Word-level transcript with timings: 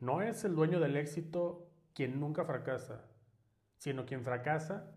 No 0.00 0.22
es 0.22 0.44
el 0.44 0.54
dueño 0.54 0.80
del 0.80 0.96
éxito 0.96 1.68
quien 1.94 2.20
nunca 2.20 2.46
fracasa, 2.46 3.04
sino 3.76 4.06
quien 4.06 4.24
fracasa 4.24 4.90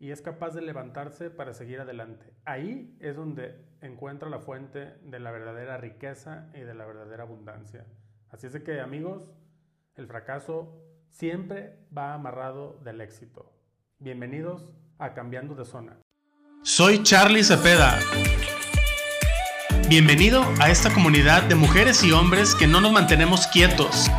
y 0.00 0.10
es 0.10 0.20
capaz 0.20 0.50
de 0.50 0.62
levantarse 0.62 1.30
para 1.30 1.54
seguir 1.54 1.80
adelante. 1.80 2.34
Ahí 2.44 2.96
es 2.98 3.14
donde 3.14 3.64
encuentra 3.80 4.28
la 4.28 4.40
fuente 4.40 4.96
de 5.04 5.20
la 5.20 5.30
verdadera 5.30 5.76
riqueza 5.76 6.50
y 6.54 6.60
de 6.60 6.74
la 6.74 6.86
verdadera 6.86 7.22
abundancia. 7.22 7.86
Así 8.30 8.48
es 8.48 8.60
que 8.60 8.80
amigos, 8.80 9.30
el 9.94 10.08
fracaso 10.08 10.82
siempre 11.08 11.78
va 11.96 12.14
amarrado 12.14 12.80
del 12.82 13.00
éxito. 13.00 13.52
Bienvenidos 14.00 14.72
a 14.98 15.14
Cambiando 15.14 15.54
de 15.54 15.64
Zona. 15.64 15.98
Soy 16.62 17.04
Charlie 17.04 17.44
Cepeda. 17.44 17.96
Bienvenido 19.88 20.42
a 20.60 20.68
esta 20.68 20.92
comunidad 20.92 21.44
de 21.44 21.54
mujeres 21.54 22.02
y 22.02 22.10
hombres 22.10 22.56
que 22.56 22.66
no 22.66 22.80
nos 22.80 22.90
mantenemos 22.90 23.46
quietos. 23.46 24.10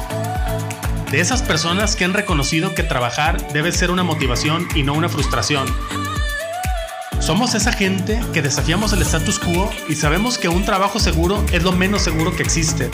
De 1.11 1.19
esas 1.19 1.41
personas 1.41 1.95
que 1.95 2.05
han 2.05 2.13
reconocido 2.13 2.75
que 2.75 2.83
trabajar 2.83 3.51
debe 3.51 3.71
ser 3.71 3.89
una 3.89 4.03
motivación 4.03 4.67
y 4.75 4.83
no 4.83 4.93
una 4.93 5.09
frustración. 5.09 5.65
Somos 7.19 7.55
esa 7.55 7.73
gente 7.73 8.21
que 8.31 8.43
desafiamos 8.43 8.93
el 8.93 9.01
status 9.01 9.39
quo 9.39 9.71
y 9.87 9.95
sabemos 9.95 10.37
que 10.37 10.49
un 10.49 10.65
trabajo 10.65 10.99
seguro 10.99 11.43
es 11.51 11.63
lo 11.63 11.71
menos 11.71 12.03
seguro 12.03 12.35
que 12.35 12.43
existe. 12.43 12.91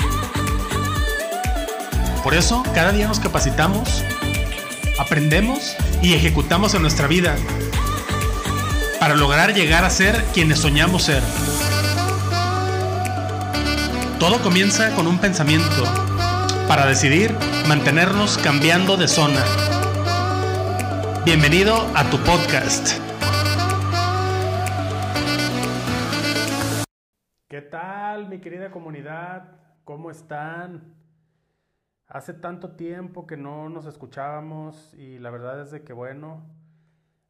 Por 2.24 2.34
eso, 2.34 2.64
cada 2.74 2.94
día 2.94 3.10
nos 3.10 3.20
capacitamos, 3.20 4.06
aprendemos 4.98 5.76
y 6.02 6.14
ejecutamos 6.14 6.74
en 6.74 6.84
nuestra 6.84 7.08
vida 7.08 7.36
para 9.02 9.16
lograr 9.16 9.54
llegar 9.54 9.84
a 9.84 9.90
ser 9.90 10.24
quienes 10.34 10.60
soñamos 10.60 11.04
ser. 11.04 11.22
Todo 14.20 14.42
comienza 14.42 14.92
con 14.96 15.06
un 15.06 15.20
pensamiento 15.20 16.05
para 16.68 16.88
decidir 16.88 17.32
mantenernos 17.68 18.40
cambiando 18.40 18.98
de 18.98 19.08
zona. 19.08 19.44
Bienvenido 21.24 21.76
a 21.96 22.10
tu 22.10 22.18
podcast. 22.18 23.00
¿Qué 27.48 27.62
tal 27.62 28.30
mi 28.30 28.40
querida 28.40 28.72
comunidad? 28.72 29.60
¿Cómo 29.84 30.10
están? 30.10 30.96
Hace 32.08 32.34
tanto 32.34 32.76
tiempo 32.76 33.28
que 33.28 33.38
no 33.38 33.70
nos 33.70 33.86
escuchábamos 33.86 34.94
y 34.96 35.20
la 35.20 35.30
verdad 35.30 35.62
es 35.62 35.72
de 35.72 35.84
que 35.84 35.94
bueno, 35.94 36.46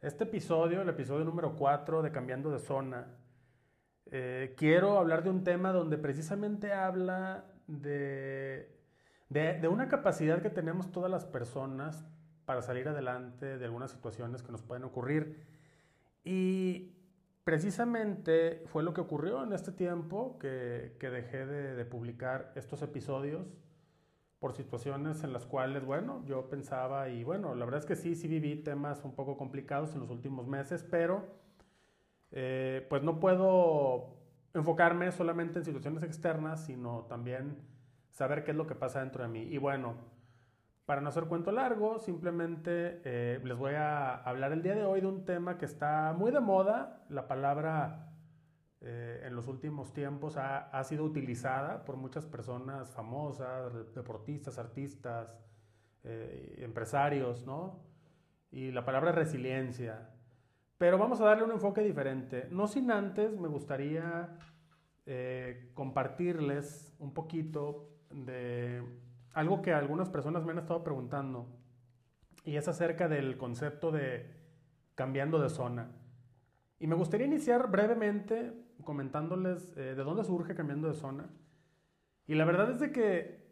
este 0.01 0.23
episodio, 0.23 0.81
el 0.81 0.89
episodio 0.89 1.25
número 1.25 1.55
4 1.55 2.01
de 2.01 2.11
Cambiando 2.11 2.51
de 2.51 2.59
Zona, 2.59 3.07
eh, 4.11 4.53
quiero 4.55 4.97
hablar 4.97 5.23
de 5.23 5.29
un 5.29 5.43
tema 5.43 5.73
donde 5.73 5.97
precisamente 5.97 6.71
habla 6.71 7.45
de, 7.67 8.74
de, 9.29 9.67
una 9.67 9.87
capacidad 9.87 10.41
que 10.41 10.49
tenemos 10.49 10.91
todas 10.91 11.09
las 11.09 11.25
personas 11.25 12.05
para 12.45 12.61
salir 12.61 12.87
adelante 12.87 13.57
de 13.57 13.65
algunas 13.65 13.91
situaciones 13.91 14.43
que 14.43 14.51
nos 14.51 14.61
pueden 14.61 14.83
ocurrir. 14.83 15.43
Y 16.23 16.93
precisamente 17.43 18.63
fue 18.67 18.83
lo 18.83 18.93
que 18.93 19.01
ocurrió 19.01 19.43
en 19.43 19.53
este 19.53 19.71
tiempo 19.71 20.37
que, 20.39 20.95
que 20.99 21.09
dejé 21.09 21.45
de, 21.45 21.85
publicar 21.85 22.51
estos 22.55 22.81
episodios 22.81 23.47
por 24.39 24.53
situaciones 24.53 25.23
en 25.23 25.33
las 25.33 25.45
cuales, 25.45 25.85
bueno, 25.85 26.23
yo 26.25 26.49
pensaba 26.49 27.09
y 27.09 27.23
bueno, 27.23 27.55
la 27.55 27.65
verdad 27.65 27.79
es 27.79 27.85
que 27.85 27.95
sí, 27.95 28.15
sí 28.15 28.27
viví 28.27 28.57
temas 28.57 29.03
un 29.03 29.15
poco 29.15 29.37
complicados 29.37 29.93
en 29.95 30.01
los 30.01 30.09
últimos 30.11 30.45
meses, 30.45 30.83
pero 30.83 31.25
eh, 32.31 32.85
pues 32.89 33.01
no 33.01 33.19
puedo 33.19 34.17
enfocarme 34.53 35.11
solamente 35.11 35.59
en 35.59 35.65
situaciones 35.65 36.03
externas, 36.03 36.65
sino 36.65 37.05
también 37.07 37.57
saber 38.15 38.45
qué 38.45 38.51
es 38.51 38.57
lo 38.57 38.65
que 38.65 38.75
pasa 38.75 39.01
dentro 39.01 39.23
de 39.23 39.29
mí. 39.29 39.41
Y 39.41 39.57
bueno, 39.57 39.95
para 40.85 41.01
no 41.01 41.09
hacer 41.09 41.25
cuento 41.25 41.51
largo, 41.51 41.99
simplemente 41.99 43.01
eh, 43.03 43.41
les 43.43 43.57
voy 43.57 43.73
a 43.73 44.15
hablar 44.15 44.53
el 44.53 44.63
día 44.63 44.73
de 44.73 44.85
hoy 44.85 45.01
de 45.01 45.07
un 45.07 45.25
tema 45.25 45.57
que 45.57 45.65
está 45.65 46.13
muy 46.17 46.31
de 46.31 46.39
moda. 46.39 47.05
La 47.09 47.27
palabra 47.27 48.13
eh, 48.79 49.23
en 49.25 49.35
los 49.35 49.47
últimos 49.47 49.91
tiempos 49.91 50.37
ha, 50.37 50.69
ha, 50.69 50.83
sido 50.85 51.03
utilizada 51.03 51.83
por 51.83 51.97
muchas 51.97 52.25
personas 52.25 52.89
famosas, 52.91 53.93
deportistas, 53.93 54.57
artistas, 54.57 55.37
empresarios, 56.03 57.45
¿no? 57.45 57.83
Y 58.51 58.71
la 58.71 58.85
palabra 58.85 59.11
resiliencia. 59.11 60.11
Pero 60.77 60.97
vamos 60.99 61.19
a 61.19 61.25
darle 61.25 61.43
un 61.43 61.51
enfoque 61.51 61.81
diferente. 61.81 62.47
No 62.51 62.67
sin 62.67 62.91
antes 62.91 63.35
me 63.37 63.47
gustaría 63.47 64.37
eh, 65.07 65.69
compartirles 65.75 66.95
un 66.97 67.13
poquito 67.13 67.94
de 68.15 68.83
algo 69.33 69.61
que 69.61 69.73
algunas 69.73 70.09
personas 70.09 70.45
me 70.45 70.51
han 70.53 70.59
estado 70.59 70.83
preguntando 70.83 71.47
y 72.45 72.55
es 72.55 72.67
acerca 72.67 73.07
del 73.07 73.37
concepto 73.37 73.91
de 73.91 74.33
cambiando 74.95 75.39
de 75.39 75.49
zona. 75.49 75.91
Y 76.79 76.87
me 76.87 76.95
gustaría 76.95 77.27
iniciar 77.27 77.69
brevemente 77.69 78.53
comentándoles 78.83 79.75
eh, 79.75 79.95
de 79.95 80.03
dónde 80.03 80.23
surge 80.23 80.55
cambiando 80.55 80.87
de 80.87 80.93
zona. 80.93 81.29
Y 82.27 82.35
la 82.35 82.45
verdad 82.45 82.71
es 82.71 82.79
de 82.79 82.91
que 82.91 83.45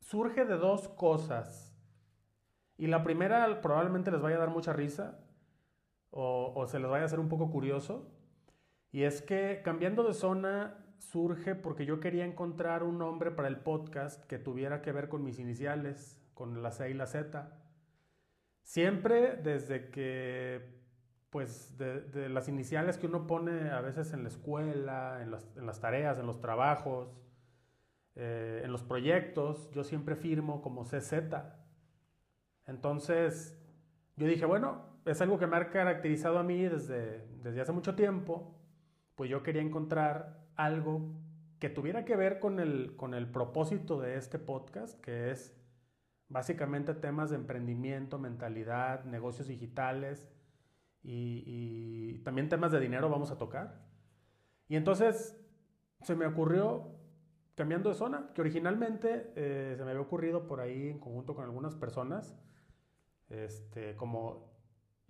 surge 0.00 0.44
de 0.44 0.56
dos 0.56 0.88
cosas. 0.88 1.76
Y 2.76 2.86
la 2.86 3.02
primera 3.02 3.60
probablemente 3.60 4.10
les 4.10 4.20
vaya 4.20 4.36
a 4.36 4.40
dar 4.40 4.50
mucha 4.50 4.72
risa 4.72 5.20
o, 6.10 6.66
se 6.66 6.78
les 6.78 6.88
vaya 6.88 7.02
a 7.02 7.06
hacer 7.06 7.20
un 7.20 7.28
poco 7.28 7.50
curioso. 7.50 8.10
Y 8.90 9.02
es 9.02 9.20
que 9.20 9.60
cambiando 9.64 10.02
de 10.04 10.14
zona 10.14 10.87
surge 10.98 11.54
porque 11.54 11.86
yo 11.86 12.00
quería 12.00 12.24
encontrar 12.24 12.82
un 12.82 12.98
nombre 12.98 13.30
para 13.30 13.48
el 13.48 13.58
podcast 13.58 14.24
que 14.26 14.38
tuviera 14.38 14.82
que 14.82 14.92
ver 14.92 15.08
con 15.08 15.24
mis 15.24 15.38
iniciales, 15.38 16.20
con 16.34 16.62
la 16.62 16.70
C 16.70 16.90
y 16.90 16.94
la 16.94 17.06
Z. 17.06 17.50
Siempre 18.62 19.36
desde 19.36 19.90
que, 19.90 20.82
pues, 21.30 21.78
de, 21.78 22.28
las 22.28 22.48
iniciales 22.48 22.98
que 22.98 23.06
uno 23.06 23.26
pone 23.26 23.70
a 23.70 23.80
veces 23.80 24.12
en 24.12 24.22
la 24.22 24.28
escuela, 24.28 25.22
en 25.22 25.30
las, 25.66 25.80
tareas, 25.80 26.18
en 26.18 26.26
los 26.26 26.40
trabajos, 26.40 27.08
eh, 28.14 28.62
en 28.64 28.72
los 28.72 28.82
proyectos, 28.82 29.70
yo 29.70 29.84
siempre 29.84 30.16
firmo 30.16 30.60
como 30.60 30.84
CZ. 30.84 31.14
Entonces, 32.66 33.58
yo 34.16 34.26
dije, 34.26 34.44
bueno, 34.44 34.82
es 35.06 35.20
algo 35.22 35.38
que 35.38 35.46
me 35.46 35.56
ha 35.56 35.70
caracterizado 35.70 36.38
a 36.38 36.42
mí 36.42 36.64
desde, 36.64 37.26
desde 37.42 37.62
hace 37.62 37.72
mucho 37.72 37.94
tiempo, 37.94 38.54
pues 39.14 39.30
yo 39.30 39.42
quería 39.42 39.62
encontrar 39.62 40.37
algo 40.58 41.14
que 41.60 41.70
tuviera 41.70 42.04
que 42.04 42.16
ver 42.16 42.40
con 42.40 42.60
el, 42.60 42.94
con 42.96 43.14
el 43.14 43.30
propósito 43.30 44.00
de 44.00 44.16
este 44.16 44.38
podcast, 44.38 45.00
que 45.00 45.30
es 45.30 45.56
básicamente 46.28 46.94
temas 46.94 47.30
de 47.30 47.36
emprendimiento, 47.36 48.18
mentalidad, 48.18 49.04
negocios 49.04 49.48
digitales 49.48 50.28
y, 51.02 52.18
también 52.24 52.48
temas 52.48 52.72
de 52.72 52.80
dinero 52.80 53.08
vamos 53.08 53.30
a 53.30 53.38
tocar. 53.38 53.86
Y 54.68 54.76
entonces 54.76 55.40
se 56.02 56.14
me 56.16 56.26
ocurrió, 56.26 56.96
cambiando 57.54 57.88
de 57.88 57.94
zona, 57.94 58.30
que 58.34 58.40
originalmente 58.40 59.32
eh, 59.36 59.74
se 59.76 59.84
me 59.84 59.90
había 59.92 60.02
ocurrido 60.02 60.46
por 60.46 60.60
ahí 60.60 60.88
en 60.88 60.98
conjunto 60.98 61.34
con 61.34 61.44
algunas 61.44 61.76
personas, 61.76 62.36
este, 63.30 63.96
como 63.96 64.52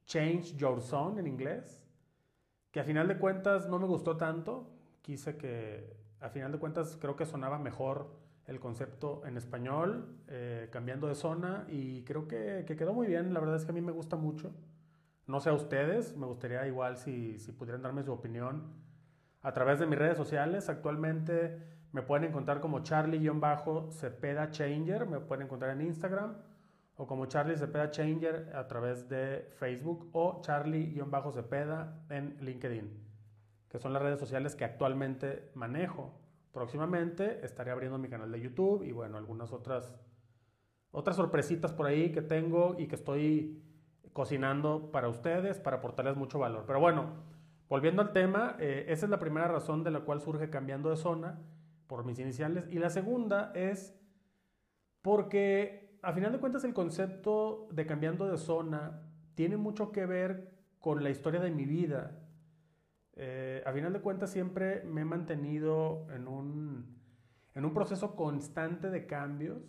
Change 0.05 0.57
Your 0.57 0.81
Zone 0.81 1.21
en 1.21 1.27
inglés, 1.27 1.83
que 2.71 2.81
a 2.81 2.85
final 2.85 3.09
de 3.09 3.19
cuentas 3.19 3.69
no 3.69 3.79
me 3.79 3.87
gustó 3.87 4.19
tanto. 4.19 4.78
Quise 5.03 5.37
que, 5.37 5.97
a 6.21 6.29
final 6.29 6.53
de 6.53 6.59
cuentas, 6.59 6.97
creo 7.01 7.17
que 7.17 7.27
sonaba 7.27 7.59
mejor 7.59 8.11
el 8.47 8.61
concepto 8.61 9.23
en 9.27 9.37
español, 9.37 10.17
eh, 10.29 10.69
cambiando 10.73 11.07
de 11.07 11.15
zona, 11.15 11.67
y 11.69 12.03
creo 12.05 12.27
que, 12.29 12.65
que, 12.67 12.77
quedó 12.77 12.95
muy 12.95 13.07
bien. 13.07 13.35
La 13.35 13.41
verdad 13.41 13.57
es 13.57 13.65
que 13.65 13.73
a 13.73 13.75
mí 13.75 13.81
me 13.81 13.93
gusta 13.93 14.17
mucho. 14.17 14.53
No 15.27 15.41
sé 15.41 15.51
a 15.51 15.55
ustedes, 15.55 16.17
me 16.17 16.27
gustaría 16.27 16.67
igual 16.67 16.97
si, 16.97 17.39
si 17.39 17.53
pudieran 17.53 17.83
darme 17.83 18.03
su 18.03 18.13
opinión 18.13 18.73
a 19.43 19.53
través 19.53 19.79
de 19.79 19.87
mis 19.87 19.99
redes 19.99 20.17
sociales. 20.17 20.69
Actualmente 20.69 21.79
me 21.93 22.03
pueden 22.03 22.25
encontrar 22.25 22.61
como 22.61 22.81
Charlie-Cepeda 22.81 24.51
Changer, 24.51 25.07
me 25.07 25.21
pueden 25.21 25.47
encontrar 25.47 25.73
en 25.73 25.83
Instagram 25.83 26.37
o 26.99 27.07
como 27.07 27.27
Charlie 27.27 27.57
Cepeda 27.57 27.91
Changer 27.91 28.51
a 28.55 28.67
través 28.67 29.09
de 29.09 29.49
Facebook 29.59 30.11
o 30.13 30.41
Charlie-Cepeda 30.43 32.05
en 32.11 32.37
LinkedIn, 32.41 33.08
que 33.69 33.79
son 33.79 33.93
las 33.93 34.03
redes 34.03 34.19
sociales 34.19 34.55
que 34.55 34.65
actualmente 34.65 35.51
manejo. 35.55 36.19
Próximamente 36.53 37.45
estaré 37.45 37.71
abriendo 37.71 37.99
mi 37.99 38.09
canal 38.09 38.33
de 38.33 38.41
YouTube 38.41 38.83
y 38.83 38.93
bueno, 38.93 39.19
algunas 39.19 39.53
otras, 39.53 39.95
otras 40.91 41.17
sorpresitas 41.17 41.73
por 41.73 41.87
ahí 41.87 42.11
que 42.11 42.23
tengo 42.23 42.77
y 42.79 42.87
que 42.87 42.95
estoy 42.95 43.63
cocinando 44.13 44.91
para 44.91 45.09
ustedes 45.09 45.59
para 45.59 45.77
aportarles 45.77 46.17
mucho 46.17 46.39
valor. 46.39 46.65
Pero 46.67 46.81
bueno, 46.81 47.13
volviendo 47.69 48.03
al 48.03 48.13
tema, 48.13 48.57
eh, 48.59 48.87
esa 48.89 49.07
es 49.07 49.11
la 49.11 49.19
primera 49.19 49.49
razón 49.49 49.85
de 49.85 49.91
la 49.91 50.01
cual 50.01 50.21
surge 50.21 50.51
cambiando 50.51 50.91
de 50.91 50.97
zona 50.97 51.39
por 51.87 52.05
mis 52.05 52.19
iniciales. 52.19 52.67
Y 52.71 52.79
la 52.79 52.91
segunda 52.91 53.53
es 53.55 53.99
porque 55.03 55.99
a 56.03 56.13
final 56.13 56.33
de 56.33 56.39
cuentas 56.39 56.65
el 56.65 56.75
concepto 56.75 57.69
de 57.73 57.87
cambiando 57.87 58.27
de 58.27 58.39
zona 58.39 59.03
tiene 59.35 59.57
mucho 59.57 59.93
que 59.93 60.07
ver 60.07 60.53
con 60.81 61.03
la 61.03 61.11
historia 61.11 61.41
de 61.41 61.51
mi 61.51 61.65
vida. 61.65 62.19
Eh, 63.19 63.63
a 63.67 63.73
final 63.73 63.93
de 63.93 64.01
cuentas 64.01 64.31
siempre 64.31 64.83
me 64.85 65.03
he 65.03 65.05
mantenido 65.05 66.07
en 66.13 66.29
un, 66.29 66.99
en 67.55 67.65
un 67.65 67.75
proceso 67.75 68.15
constante 68.17 68.91
de 68.91 69.07
cambios 69.07 69.63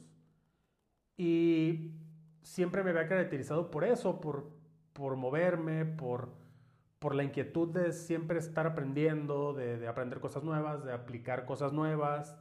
Y 1.17 1.91
siempre 2.43 2.83
me 2.83 2.91
había 2.91 3.07
caracterizado 3.07 3.71
por 3.71 3.83
eso, 3.83 4.21
por, 4.21 4.51
por 4.93 5.15
moverme, 5.17 5.85
por, 5.85 6.33
por 6.99 7.15
la 7.15 7.23
inquietud 7.23 7.69
de 7.73 7.91
siempre 7.93 8.39
estar 8.39 8.67
aprendiendo, 8.67 9.53
de, 9.53 9.77
de 9.77 9.87
aprender 9.87 10.19
cosas 10.21 10.43
nuevas, 10.43 10.83
de 10.85 10.93
aplicar 10.93 11.45
cosas 11.45 11.73
nuevas 11.73 12.37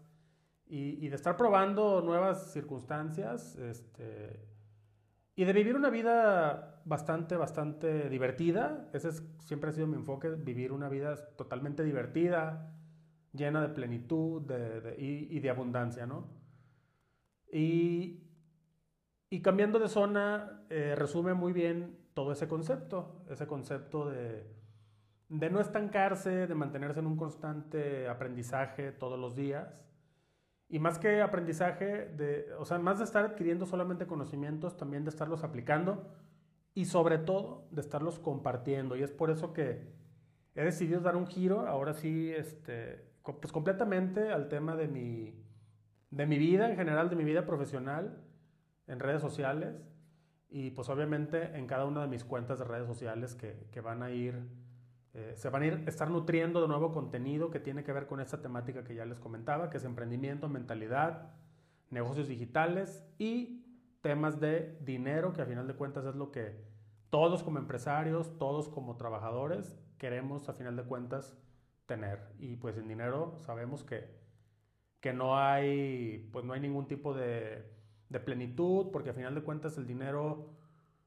y, 0.67 1.05
y 1.05 1.09
de 1.09 1.17
estar 1.17 1.37
probando 1.37 2.03
nuevas 2.03 2.53
circunstancias. 2.53 3.57
Este, 3.57 4.48
y 5.39 5.45
de 5.45 5.53
vivir 5.53 5.77
una 5.77 5.89
vida 5.89 6.83
bastante, 6.85 7.37
bastante 7.37 8.09
divertida. 8.09 8.89
Ese 8.93 9.11
es, 9.11 9.23
siempre 9.39 9.71
ha 9.71 9.73
sido 9.73 9.87
mi 9.87 9.95
enfoque, 9.95 10.31
vivir 10.31 10.73
una 10.73 10.89
vida 10.89 11.15
totalmente 11.37 11.85
divertida, 11.85 12.75
llena 13.33 13.63
de 13.63 13.69
plenitud 13.69 14.43
de, 14.43 14.97
y, 14.99 15.39
de 15.39 15.49
abundancia, 15.49 16.07
¿no? 16.07 16.27
Y, 17.53 18.25
y 19.31 19.41
cambiando 19.41 19.79
de 19.79 19.89
zona, 19.89 20.65
eh, 20.71 20.97
resume 20.97 21.35
muy 21.35 21.53
bien 21.53 21.97
todo 22.15 22.33
ese 22.33 22.49
concepto, 22.49 23.25
ese 23.31 23.47
concepto 23.47 24.11
de, 24.11 24.45
de 25.29 25.51
no 25.51 25.61
estancarse, 25.61 26.49
de 26.49 26.55
mantenerse 26.57 26.99
en 26.99 27.07
un 27.07 27.17
constante 27.17 28.09
aprendizaje 28.09 28.91
todos 28.91 29.21
los 29.21 29.37
días 29.37 29.88
y 30.69 30.79
más 30.79 30.99
que 30.99 31.23
aprendizaje, 31.23 32.07
de, 32.07 32.53
o 32.59 32.65
sea, 32.65 32.79
más 32.79 32.99
de 32.99 33.05
estar 33.05 33.25
adquiriendo 33.25 33.65
solamente 33.65 34.07
conocimientos, 34.07 34.77
también 34.77 35.05
de 35.05 35.11
estarlos 35.11 35.43
aplicando 35.43 36.13
y 36.75 36.85
sobre 36.85 37.19
todo 37.19 37.67
de 37.71 37.81
estarlos 37.81 38.19
compartiendo. 38.19 38.95
Y 38.97 39.03
es 39.03 39.11
por 39.11 39.31
eso 39.31 39.53
que 39.55 39.89
he 40.55 40.63
decidido 40.63 41.01
dar 41.01 41.17
un 41.17 41.27
giro, 41.27 41.67
ahora 41.67 41.95
sí, 41.95 42.31
este, 42.33 43.09
pues 43.23 43.51
completamente 43.51 44.31
al 44.31 44.49
tema 44.49 44.77
de 44.77 44.89
mi, 44.89 45.43
de 46.11 46.27
mi 46.27 46.39
vida 46.39 46.71
en 46.71 46.77
general, 46.77 47.09
de 47.09 47.17
mi 47.17 47.25
vida 47.25 47.47
profesional 47.47 48.23
en 48.87 49.01
redes 49.01 49.23
sociales 49.23 49.83
y 50.51 50.71
pues 50.71 50.89
obviamente 50.89 51.57
en 51.57 51.67
cada 51.67 51.85
una 51.85 52.03
de 52.03 52.09
mis 52.09 52.25
cuentas 52.25 52.59
de 52.59 52.65
redes 52.65 52.87
sociales 52.87 53.35
que, 53.35 53.67
que 53.71 53.81
van 53.81 54.03
a 54.03 54.11
ir 54.11 54.49
eh, 55.15 55.33
se 55.37 55.49
van 55.49 55.63
a 55.63 55.67
ir 55.67 55.85
estar 55.87 56.11
nutriendo 56.11 56.61
de 56.61 56.69
nuevo 56.69 56.93
contenido 56.93 57.51
que 57.51 57.61
tiene 57.61 57.83
que 57.83 57.93
ver 57.93 58.07
con 58.07 58.21
esta 58.21 58.43
temática 58.43 58.85
que 58.85 58.95
ya 58.95 59.05
les 59.05 59.19
comentaba, 59.19 59.71
que 59.71 59.79
es 59.79 59.85
emprendimiento, 59.85 60.49
mentalidad, 60.49 61.33
negocios 61.91 62.29
digitales 62.29 63.05
y 63.19 63.65
temas 64.01 64.39
de 64.39 64.79
dinero, 64.81 65.33
que 65.33 65.43
a 65.43 65.47
final 65.47 65.67
de 65.67 65.75
cuentas 65.75 66.05
es 66.05 66.15
lo 66.15 66.31
que 66.31 66.63
todos 67.11 67.43
como 67.43 67.59
empresarios, 67.59 68.39
todos 68.39 68.69
como 68.69 68.97
trabajadores 68.97 69.79
queremos 69.97 70.49
a 70.49 70.53
final 70.53 70.77
de 70.77 70.85
cuentas 70.85 71.37
tener. 71.87 72.21
Y 72.39 72.57
pues 72.57 72.77
en 72.77 72.87
dinero 72.87 73.39
sabemos 73.41 73.85
que, 73.85 74.09
que 75.01 75.13
no, 75.13 75.39
hay, 75.39 76.29
pues 76.33 76.45
no 76.45 76.53
hay 76.53 76.61
ningún 76.61 76.87
tipo 76.87 77.15
de, 77.15 77.67
de 78.09 78.21
plenitud, 78.21 78.91
porque 78.93 79.11
a 79.11 79.15
final 79.15 79.35
de 79.35 79.43
cuentas 79.43 79.79
el 79.79 79.87
dinero... 79.87 80.55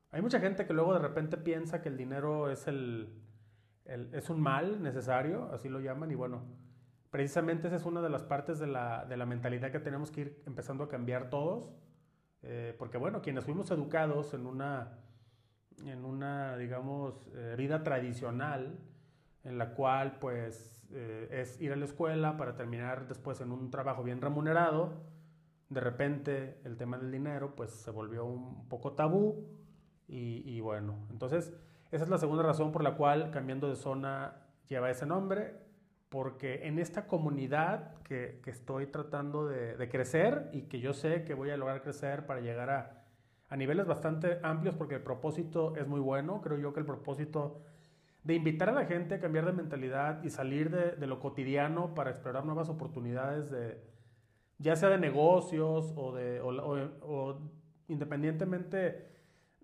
Hay 0.09 0.21
mucha 0.21 0.41
gente 0.41 0.65
que 0.65 0.73
luego 0.73 0.93
de 0.93 0.99
repente 0.99 1.37
piensa 1.37 1.81
que 1.81 1.87
el 1.87 1.95
dinero 1.95 2.51
es 2.51 2.67
el, 2.67 3.20
es 4.13 4.29
un 4.29 4.41
mal 4.41 4.81
necesario, 4.81 5.49
así 5.51 5.69
lo 5.69 5.79
llaman, 5.79 6.11
y 6.11 6.15
bueno, 6.15 6.43
precisamente 7.09 7.67
esa 7.67 7.75
es 7.75 7.85
una 7.85 8.01
de 8.01 8.09
las 8.09 8.23
partes 8.23 8.59
de 8.59 8.67
la, 8.67 9.05
de 9.05 9.17
la 9.17 9.25
mentalidad 9.25 9.71
que 9.71 9.79
tenemos 9.79 10.11
que 10.11 10.21
ir 10.21 10.43
empezando 10.45 10.85
a 10.85 10.89
cambiar 10.89 11.29
todos, 11.29 11.73
eh, 12.41 12.75
porque 12.79 12.97
bueno, 12.97 13.21
quienes 13.21 13.43
fuimos 13.43 13.69
educados 13.71 14.33
en 14.33 14.45
una, 14.45 14.99
en 15.85 16.05
una 16.05 16.57
digamos, 16.57 17.29
eh, 17.35 17.55
vida 17.57 17.83
tradicional, 17.83 18.79
en 19.43 19.57
la 19.57 19.73
cual 19.73 20.19
pues 20.19 20.87
eh, 20.91 21.27
es 21.31 21.59
ir 21.59 21.73
a 21.73 21.75
la 21.75 21.85
escuela 21.85 22.37
para 22.37 22.55
terminar 22.55 23.07
después 23.07 23.41
en 23.41 23.51
un 23.51 23.69
trabajo 23.71 24.03
bien 24.03 24.21
remunerado, 24.21 24.93
de 25.69 25.79
repente 25.79 26.61
el 26.63 26.77
tema 26.77 26.97
del 26.97 27.11
dinero 27.11 27.55
pues 27.55 27.71
se 27.71 27.91
volvió 27.91 28.25
un 28.25 28.67
poco 28.67 28.93
tabú 28.93 29.47
y, 30.07 30.43
y 30.45 30.59
bueno, 30.61 31.07
entonces 31.09 31.53
esa 31.91 32.05
es 32.05 32.09
la 32.09 32.17
segunda 32.17 32.43
razón 32.43 32.71
por 32.71 32.83
la 32.83 32.95
cual 32.95 33.31
cambiando 33.31 33.69
de 33.69 33.75
zona 33.75 34.35
lleva 34.67 34.89
ese 34.89 35.05
nombre, 35.05 35.55
porque 36.07 36.67
en 36.67 36.79
esta 36.79 37.05
comunidad 37.05 37.95
que, 38.03 38.39
que 38.43 38.49
estoy 38.49 38.87
tratando 38.87 39.45
de, 39.45 39.89
crecer 39.89 40.49
y 40.53 40.63
que 40.63 40.79
yo 40.79 40.93
sé 40.93 41.25
que 41.25 41.33
voy 41.33 41.49
a 41.49 41.57
lograr 41.57 41.81
crecer 41.81 42.25
para 42.25 42.39
llegar 42.39 42.69
a, 42.69 43.03
a 43.49 43.57
niveles 43.57 43.85
bastante 43.87 44.39
amplios, 44.41 44.75
porque 44.75 44.95
el 44.95 45.01
propósito 45.01 45.75
es 45.75 45.85
muy 45.85 45.99
bueno, 45.99 46.41
creo 46.41 46.57
yo 46.57 46.73
que 46.73 46.79
el 46.79 46.85
propósito 46.85 47.61
de 48.23 48.35
invitar 48.35 48.69
a 48.69 48.73
la 48.73 48.85
gente 48.85 49.15
a 49.15 49.19
cambiar 49.19 49.45
de 49.45 49.51
mentalidad 49.51 50.23
y 50.23 50.29
salir 50.29 50.69
de, 50.69 51.07
lo 51.07 51.19
cotidiano 51.19 51.93
para 51.93 52.11
explorar 52.11 52.45
nuevas 52.45 52.69
oportunidades 52.69 53.49
de 53.49 53.81
ya 54.59 54.75
sea 54.75 54.89
de 54.89 54.99
negocios 54.99 55.91
o 55.97 56.13
de 56.13 56.39
o 56.41 57.39
independientemente 57.87 59.11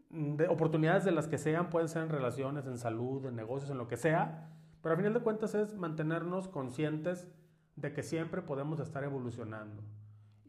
de 0.09 0.47
oportunidades 0.47 1.03
de 1.03 1.11
las 1.11 1.27
que 1.27 1.37
sean, 1.37 1.69
pueden 1.69 1.89
ser 1.89 2.03
en 2.03 2.09
relaciones, 2.09 2.65
en 2.65 2.77
salud, 2.77 3.25
en 3.25 3.35
negocios, 3.35 3.69
en 3.69 3.77
lo 3.77 3.87
que 3.87 3.97
sea, 3.97 4.49
pero 4.81 4.93
al 4.93 4.97
final 4.97 5.13
de 5.13 5.19
cuentas 5.19 5.53
es 5.55 5.75
mantenernos 5.75 6.47
conscientes 6.47 7.27
de 7.75 7.93
que 7.93 8.03
siempre 8.03 8.41
podemos 8.41 8.79
estar 8.79 9.03
evolucionando 9.03 9.83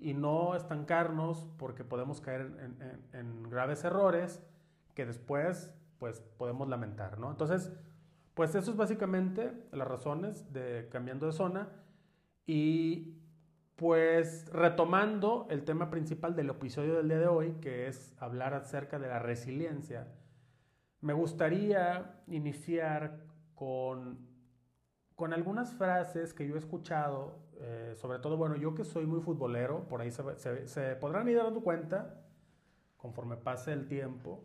y 0.00 0.14
no 0.14 0.54
estancarnos 0.54 1.46
porque 1.56 1.84
podemos 1.84 2.20
caer 2.20 2.42
en, 2.42 2.82
en, 2.82 3.20
en 3.20 3.50
graves 3.50 3.84
errores 3.84 4.40
que 4.94 5.06
después 5.06 5.74
pues 5.98 6.20
podemos 6.38 6.68
lamentar, 6.68 7.18
¿no? 7.18 7.30
Entonces, 7.30 7.72
pues 8.34 8.54
eso 8.54 8.70
es 8.70 8.76
básicamente 8.76 9.52
las 9.72 9.88
razones 9.88 10.52
de 10.52 10.88
cambiando 10.90 11.26
de 11.26 11.32
zona 11.32 11.68
y 12.46 13.18
pues 13.78 14.50
retomando 14.52 15.46
el 15.50 15.64
tema 15.64 15.88
principal 15.88 16.34
del 16.34 16.50
episodio 16.50 16.96
del 16.96 17.06
día 17.06 17.20
de 17.20 17.28
hoy, 17.28 17.52
que 17.60 17.86
es 17.86 18.12
hablar 18.18 18.52
acerca 18.52 18.98
de 18.98 19.06
la 19.06 19.20
resiliencia, 19.20 20.08
me 21.00 21.12
gustaría 21.12 22.20
iniciar 22.26 23.20
con, 23.54 24.18
con 25.14 25.32
algunas 25.32 25.74
frases 25.74 26.34
que 26.34 26.48
yo 26.48 26.56
he 26.56 26.58
escuchado, 26.58 27.38
eh, 27.60 27.94
sobre 27.94 28.18
todo, 28.18 28.36
bueno, 28.36 28.56
yo 28.56 28.74
que 28.74 28.84
soy 28.84 29.06
muy 29.06 29.20
futbolero, 29.20 29.86
por 29.86 30.00
ahí 30.00 30.10
se, 30.10 30.24
se, 30.38 30.66
se 30.66 30.96
podrán 30.96 31.28
ir 31.28 31.36
dando 31.36 31.60
cuenta, 31.60 32.20
conforme 32.96 33.36
pase 33.36 33.72
el 33.72 33.86
tiempo, 33.86 34.44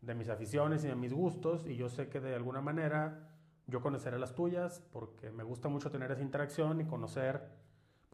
de 0.00 0.16
mis 0.16 0.28
aficiones 0.28 0.82
y 0.84 0.88
de 0.88 0.96
mis 0.96 1.12
gustos, 1.12 1.64
y 1.64 1.76
yo 1.76 1.88
sé 1.88 2.08
que 2.08 2.18
de 2.18 2.34
alguna 2.34 2.60
manera 2.60 3.30
yo 3.68 3.80
conoceré 3.80 4.18
las 4.18 4.34
tuyas, 4.34 4.80
porque 4.92 5.30
me 5.30 5.44
gusta 5.44 5.68
mucho 5.68 5.92
tener 5.92 6.10
esa 6.10 6.22
interacción 6.22 6.80
y 6.80 6.86
conocer 6.86 7.62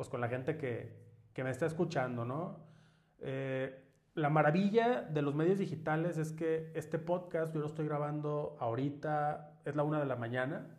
pues 0.00 0.08
con 0.08 0.23
la 0.23 0.29
gente 0.29 0.56
que, 0.56 0.97
que 1.35 1.44
me 1.44 1.50
está 1.50 1.67
escuchando, 1.67 2.25
¿no? 2.25 2.56
Eh, 3.19 3.85
la 4.14 4.31
maravilla 4.31 5.02
de 5.02 5.20
los 5.20 5.35
medios 5.35 5.58
digitales 5.58 6.16
es 6.16 6.33
que 6.33 6.73
este 6.75 6.99
podcast 6.99 7.52
yo 7.52 7.61
lo 7.61 7.66
estoy 7.66 7.85
grabando 7.85 8.57
ahorita, 8.61 9.61
es 9.66 9.76
la 9.76 9.83
una 9.83 10.00
de 10.00 10.07
la 10.07 10.16
mañana, 10.16 10.75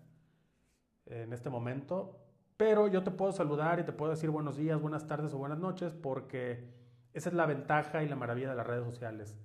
en 1.05 1.33
este 1.33 1.51
momento, 1.51 2.19
pero 2.57 2.87
yo 2.87 3.03
te 3.03 3.11
puedo 3.11 3.31
saludar 3.31 3.79
y 3.79 3.83
te 3.83 3.91
puedo 3.91 4.09
decir 4.09 4.31
buenos 4.31 4.57
días, 4.57 4.81
buenas 4.81 5.05
tardes 5.05 5.35
o 5.35 5.37
buenas 5.37 5.59
noches 5.59 5.93
porque 5.93 6.73
esa 7.13 7.29
es 7.29 7.35
la 7.35 7.45
ventaja 7.45 8.01
y 8.01 8.09
la 8.09 8.15
maravilla 8.15 8.49
de 8.49 8.55
las 8.55 8.65
redes 8.65 8.85
sociales, 8.85 9.37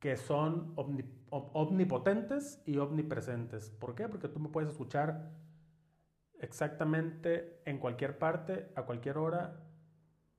que 0.00 0.16
son 0.16 0.72
omnipotentes 0.74 2.64
y 2.66 2.78
omnipresentes. 2.78 3.70
¿Por 3.70 3.94
qué? 3.94 4.08
Porque 4.08 4.26
tú 4.26 4.40
me 4.40 4.48
puedes 4.48 4.70
escuchar 4.70 5.30
exactamente 6.40 7.60
en 7.64 7.78
cualquier 7.78 8.18
parte, 8.18 8.70
a 8.74 8.82
cualquier 8.82 9.18
hora 9.18 9.64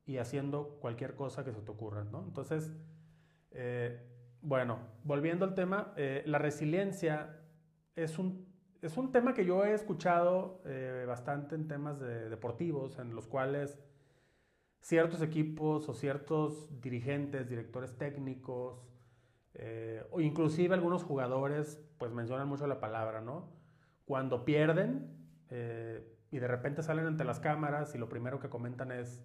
y 0.06 0.18
haciendo 0.18 0.80
cualquier 0.80 1.16
cosa 1.16 1.44
que 1.44 1.54
se 1.54 1.62
te 1.62 1.72
ocurra, 1.72 2.04
¿no? 2.04 2.24
Entonces, 2.24 2.72
eh, 3.52 4.02
bueno, 4.42 4.80
volviendo 5.04 5.46
al 5.46 5.54
tema, 5.54 5.94
eh, 5.98 6.24
la 6.26 6.40
resiliencia 6.40 7.42
es 7.96 8.18
un, 8.18 8.48
es 8.82 8.98
un 8.98 9.12
tema 9.12 9.34
que 9.34 9.46
yo 9.46 9.66
he 9.66 9.74
escuchado 9.74 10.62
eh, 10.66 11.04
bastante 11.08 11.56
en 11.56 11.68
temas 11.68 12.00
de 12.00 12.30
deportivos, 12.30 12.98
en 12.98 13.14
los 13.14 13.28
cuales 13.28 13.80
ciertos 14.82 15.22
equipos 15.22 15.90
o 15.90 15.94
ciertos 15.94 16.82
dirigentes, 16.82 17.48
directores 17.50 17.98
técnicos, 17.98 18.86
o 20.12 20.22
inclusive 20.22 20.74
algunos 20.74 21.04
jugadores, 21.04 21.86
pues 21.98 22.14
mencionan 22.14 22.48
mucho 22.48 22.66
la 22.66 22.80
palabra, 22.80 23.20
¿no? 23.20 23.52
Cuando 24.06 24.46
pierden, 24.46 25.19
eh, 25.50 26.18
y 26.32 26.40
de 26.40 26.48
repente 26.48 26.84
salen 26.84 27.06
ante 27.06 27.24
las 27.24 27.40
cámaras 27.40 27.96
y 27.96 27.98
lo 27.98 28.10
primero 28.10 28.40
que 28.40 28.50
comentan 28.50 28.92
es, 28.92 29.22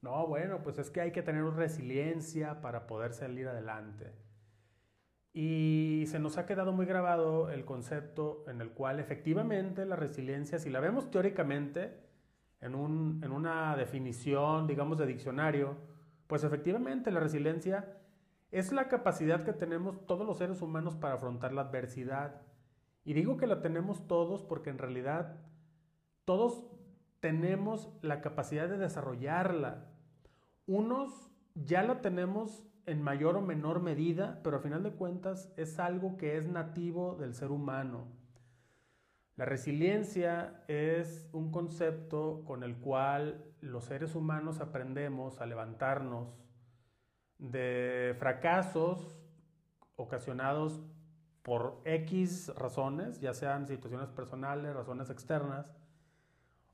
no, 0.00 0.26
bueno, 0.26 0.62
pues 0.62 0.78
es 0.78 0.90
que 0.90 1.00
hay 1.00 1.12
que 1.12 1.22
tener 1.22 1.44
resiliencia 1.44 2.60
para 2.60 2.86
poder 2.86 3.12
salir 3.12 3.48
adelante. 3.48 4.12
Y 5.32 6.04
se 6.08 6.18
nos 6.18 6.36
ha 6.36 6.46
quedado 6.46 6.72
muy 6.72 6.86
grabado 6.86 7.50
el 7.50 7.64
concepto 7.64 8.44
en 8.48 8.60
el 8.60 8.70
cual 8.70 9.00
efectivamente 9.00 9.86
la 9.86 9.96
resiliencia, 9.96 10.58
si 10.58 10.70
la 10.70 10.80
vemos 10.80 11.10
teóricamente 11.10 11.98
en, 12.60 12.74
un, 12.74 13.20
en 13.24 13.32
una 13.32 13.74
definición, 13.76 14.66
digamos, 14.66 14.98
de 14.98 15.06
diccionario, 15.06 15.76
pues 16.26 16.44
efectivamente 16.44 17.10
la 17.10 17.20
resiliencia 17.20 17.96
es 18.50 18.70
la 18.70 18.88
capacidad 18.88 19.42
que 19.42 19.54
tenemos 19.54 20.06
todos 20.06 20.26
los 20.26 20.38
seres 20.38 20.60
humanos 20.60 20.94
para 20.96 21.14
afrontar 21.14 21.52
la 21.52 21.62
adversidad 21.62 22.42
y 23.04 23.14
digo 23.14 23.36
que 23.36 23.46
la 23.46 23.62
tenemos 23.62 24.06
todos 24.06 24.42
porque 24.42 24.70
en 24.70 24.78
realidad 24.78 25.36
todos 26.24 26.64
tenemos 27.20 27.88
la 28.02 28.20
capacidad 28.20 28.68
de 28.68 28.78
desarrollarla. 28.78 29.88
Unos 30.66 31.30
ya 31.54 31.82
la 31.82 32.00
tenemos 32.00 32.64
en 32.86 33.02
mayor 33.02 33.36
o 33.36 33.42
menor 33.42 33.80
medida, 33.80 34.40
pero 34.42 34.56
a 34.56 34.60
final 34.60 34.82
de 34.82 34.92
cuentas 34.92 35.52
es 35.56 35.78
algo 35.78 36.16
que 36.16 36.36
es 36.36 36.48
nativo 36.48 37.16
del 37.16 37.34
ser 37.34 37.50
humano. 37.50 38.06
La 39.36 39.44
resiliencia 39.44 40.62
es 40.68 41.28
un 41.32 41.50
concepto 41.50 42.44
con 42.44 42.62
el 42.62 42.76
cual 42.76 43.44
los 43.60 43.84
seres 43.84 44.14
humanos 44.14 44.60
aprendemos 44.60 45.40
a 45.40 45.46
levantarnos 45.46 46.36
de 47.38 48.14
fracasos 48.18 49.18
ocasionados 49.96 50.82
por 51.42 51.80
X 51.84 52.52
razones, 52.56 53.20
ya 53.20 53.34
sean 53.34 53.66
situaciones 53.66 54.10
personales, 54.10 54.74
razones 54.74 55.10
externas, 55.10 55.72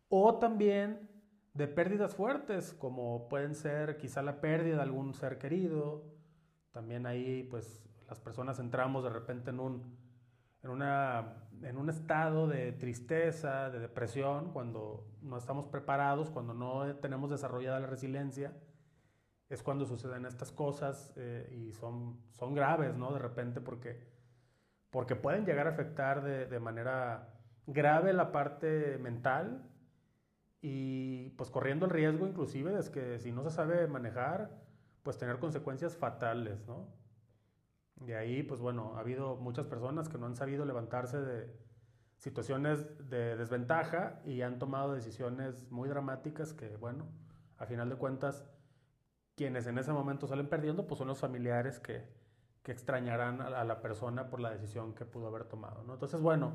o 0.08 0.38
también 0.38 1.08
de 1.54 1.66
pérdidas 1.66 2.14
fuertes, 2.14 2.72
como 2.74 3.28
pueden 3.28 3.54
ser 3.54 3.96
quizá 3.96 4.22
la 4.22 4.40
pérdida 4.40 4.76
de 4.76 4.82
algún 4.82 5.14
ser 5.14 5.38
querido. 5.38 6.04
También 6.70 7.06
ahí, 7.06 7.42
pues, 7.42 7.84
las 8.08 8.20
personas 8.20 8.58
entramos 8.58 9.02
de 9.04 9.10
repente 9.10 9.50
en 9.50 9.60
un, 9.60 9.98
en 10.62 10.70
una, 10.70 11.48
en 11.62 11.76
un 11.76 11.90
estado 11.90 12.46
de 12.46 12.72
tristeza, 12.72 13.70
de 13.70 13.80
depresión, 13.80 14.52
cuando 14.52 15.06
no 15.20 15.36
estamos 15.36 15.66
preparados, 15.66 16.30
cuando 16.30 16.54
no 16.54 16.94
tenemos 16.96 17.30
desarrollada 17.30 17.80
la 17.80 17.86
resiliencia. 17.86 18.56
Es 19.48 19.62
cuando 19.62 19.86
suceden 19.86 20.26
estas 20.26 20.52
cosas 20.52 21.12
eh, 21.16 21.48
y 21.50 21.72
son, 21.72 22.20
son 22.32 22.54
graves, 22.54 22.94
¿no? 22.96 23.12
De 23.12 23.18
repente 23.18 23.60
porque, 23.60 23.98
porque 24.90 25.16
pueden 25.16 25.44
llegar 25.44 25.66
a 25.66 25.70
afectar 25.70 26.22
de, 26.22 26.46
de 26.46 26.60
manera 26.60 27.34
grave 27.66 28.12
la 28.12 28.32
parte 28.32 28.98
mental, 28.98 29.68
y 30.60 31.30
pues 31.30 31.50
corriendo 31.50 31.86
el 31.86 31.92
riesgo 31.92 32.26
inclusive 32.26 32.76
es 32.78 32.90
que 32.90 33.18
si 33.18 33.30
no 33.30 33.44
se 33.44 33.50
sabe 33.50 33.86
manejar, 33.86 34.50
pues 35.02 35.16
tener 35.18 35.38
consecuencias 35.38 35.96
fatales, 35.96 36.66
¿no? 36.66 36.88
De 37.96 38.16
ahí, 38.16 38.42
pues 38.42 38.60
bueno, 38.60 38.94
ha 38.96 39.00
habido 39.00 39.36
muchas 39.36 39.66
personas 39.66 40.08
que 40.08 40.18
no 40.18 40.26
han 40.26 40.36
sabido 40.36 40.64
levantarse 40.64 41.20
de 41.20 41.52
situaciones 42.16 43.08
de 43.08 43.36
desventaja 43.36 44.20
y 44.24 44.42
han 44.42 44.58
tomado 44.58 44.94
decisiones 44.94 45.70
muy 45.70 45.88
dramáticas 45.88 46.52
que, 46.52 46.76
bueno, 46.76 47.06
a 47.56 47.66
final 47.66 47.88
de 47.88 47.96
cuentas, 47.96 48.44
quienes 49.36 49.66
en 49.66 49.78
ese 49.78 49.92
momento 49.92 50.26
salen 50.26 50.48
perdiendo, 50.48 50.86
pues 50.86 50.98
son 50.98 51.08
los 51.08 51.18
familiares 51.18 51.78
que, 51.80 52.08
que 52.62 52.72
extrañarán 52.72 53.40
a 53.40 53.64
la 53.64 53.80
persona 53.80 54.28
por 54.28 54.40
la 54.40 54.50
decisión 54.50 54.94
que 54.94 55.04
pudo 55.04 55.28
haber 55.28 55.44
tomado, 55.44 55.82
¿no? 55.84 55.94
Entonces, 55.94 56.20
bueno, 56.20 56.52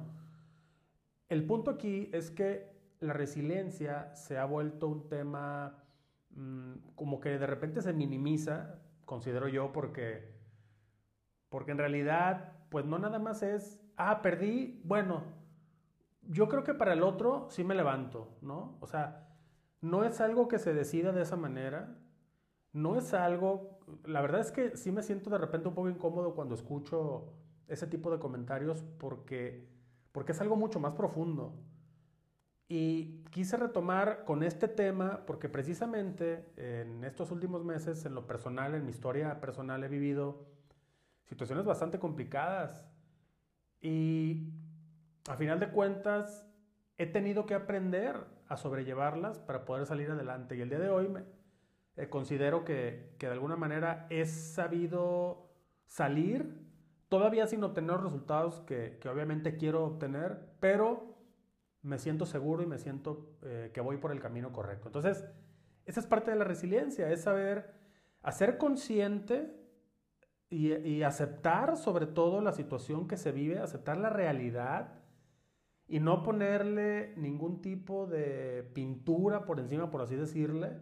el 1.29 1.45
punto 1.45 1.71
aquí 1.71 2.09
es 2.13 2.29
que 2.29 2.71
la 2.99 3.13
resiliencia 3.13 4.15
se 4.15 4.37
ha 4.37 4.45
vuelto 4.45 4.87
un 4.87 5.09
tema 5.09 5.83
mm, 6.31 6.73
como 6.95 7.19
que 7.19 7.37
de 7.37 7.47
repente 7.47 7.81
se 7.81 7.93
minimiza, 7.93 8.79
considero 9.05 9.47
yo, 9.47 9.71
porque, 9.71 10.33
porque 11.49 11.71
en 11.71 11.79
realidad, 11.79 12.53
pues 12.69 12.85
no 12.85 12.99
nada 12.99 13.19
más 13.19 13.43
es, 13.43 13.81
ah, 13.97 14.21
perdí, 14.21 14.81
bueno, 14.85 15.23
yo 16.21 16.47
creo 16.47 16.63
que 16.63 16.73
para 16.73 16.93
el 16.93 17.03
otro 17.03 17.47
sí 17.49 17.63
me 17.63 17.75
levanto, 17.75 18.37
¿no? 18.41 18.77
O 18.79 18.87
sea, 18.87 19.27
no 19.81 20.05
es 20.05 20.21
algo 20.21 20.47
que 20.47 20.59
se 20.59 20.73
decida 20.73 21.11
de 21.11 21.23
esa 21.23 21.35
manera, 21.35 21.97
no 22.73 22.97
es 22.97 23.13
algo, 23.13 23.79
la 24.05 24.21
verdad 24.21 24.41
es 24.41 24.51
que 24.51 24.75
sí 24.75 24.91
me 24.91 25.03
siento 25.03 25.29
de 25.29 25.37
repente 25.37 25.67
un 25.67 25.75
poco 25.75 25.89
incómodo 25.89 26.33
cuando 26.33 26.55
escucho 26.55 27.31
ese 27.67 27.87
tipo 27.87 28.11
de 28.11 28.19
comentarios 28.19 28.83
porque, 28.97 29.67
porque 30.11 30.31
es 30.31 30.41
algo 30.41 30.55
mucho 30.55 30.79
más 30.79 30.93
profundo. 30.93 31.53
Y 32.67 33.23
quise 33.29 33.57
retomar 33.57 34.25
con 34.25 34.41
este 34.41 34.67
tema 34.67 35.25
porque 35.27 35.49
precisamente 35.49 36.51
en 36.57 37.03
estos 37.03 37.29
últimos 37.29 37.63
meses, 37.63 38.05
en 38.05 38.15
lo 38.15 38.25
personal, 38.25 38.73
en 38.73 38.85
mi 38.85 38.91
historia 38.91 39.39
personal, 39.39 39.83
he 39.83 39.87
vivido 39.87 40.47
situaciones 41.25 41.65
bastante 41.65 41.99
complicadas. 41.99 42.83
Y 43.81 44.49
a 45.29 45.35
final 45.35 45.59
de 45.59 45.69
cuentas, 45.69 46.47
he 46.97 47.05
tenido 47.05 47.45
que 47.45 47.53
aprender 47.53 48.15
a 48.47 48.57
sobrellevarlas 48.57 49.39
para 49.39 49.65
poder 49.65 49.85
salir 49.85 50.09
adelante. 50.09 50.55
Y 50.55 50.61
el 50.61 50.69
día 50.69 50.79
de 50.79 50.89
hoy 50.89 51.09
me, 51.09 51.23
eh, 51.95 52.09
considero 52.09 52.65
que, 52.65 53.15
que 53.19 53.27
de 53.27 53.33
alguna 53.33 53.55
manera 53.55 54.07
he 54.09 54.25
sabido 54.25 55.49
salir, 55.85 56.63
todavía 57.07 57.45
sin 57.45 57.63
obtener 57.63 57.91
los 57.91 58.03
resultados 58.03 58.61
que, 58.61 58.97
que 58.99 59.09
obviamente 59.09 59.57
quiero 59.57 59.85
obtener, 59.85 60.55
pero 60.59 61.13
me 61.83 61.99
siento 61.99 62.25
seguro 62.25 62.63
y 62.63 62.65
me 62.65 62.79
siento 62.79 63.37
eh, 63.43 63.69
que 63.73 63.81
voy 63.81 63.97
por 63.97 64.11
el 64.11 64.19
camino 64.19 64.51
correcto. 64.51 64.87
Entonces, 64.87 65.25
esa 65.85 65.99
es 65.99 66.07
parte 66.07 66.31
de 66.31 66.37
la 66.37 66.45
resiliencia, 66.45 67.11
es 67.11 67.21
saber 67.21 67.73
hacer 68.21 68.57
consciente 68.57 69.53
y, 70.49 70.73
y, 70.73 71.03
aceptar 71.03 71.77
sobre 71.77 72.07
todo 72.07 72.41
la 72.41 72.53
situación 72.53 73.07
que 73.07 73.17
se 73.17 73.31
vive, 73.31 73.59
aceptar 73.59 73.97
la 73.97 74.09
realidad 74.09 75.01
y 75.87 75.99
no 75.99 76.23
ponerle 76.23 77.13
ningún 77.17 77.61
tipo 77.61 78.07
de 78.07 78.63
pintura 78.73 79.45
por 79.45 79.59
encima, 79.59 79.91
por 79.91 80.01
así 80.01 80.15
decirle. 80.15 80.79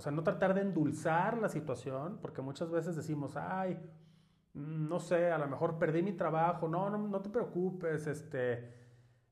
O 0.00 0.02
sea, 0.02 0.12
no 0.12 0.22
tratar 0.22 0.54
de 0.54 0.62
endulzar 0.62 1.36
la 1.36 1.50
situación, 1.50 2.20
porque 2.22 2.40
muchas 2.40 2.70
veces 2.70 2.96
decimos, 2.96 3.36
ay, 3.36 3.78
no 4.54 4.98
sé, 4.98 5.30
a 5.30 5.36
lo 5.36 5.46
mejor 5.46 5.78
perdí 5.78 6.02
mi 6.02 6.14
trabajo, 6.14 6.68
no, 6.68 6.88
no, 6.88 6.96
no 6.96 7.20
te 7.20 7.28
preocupes, 7.28 8.06
este, 8.06 8.72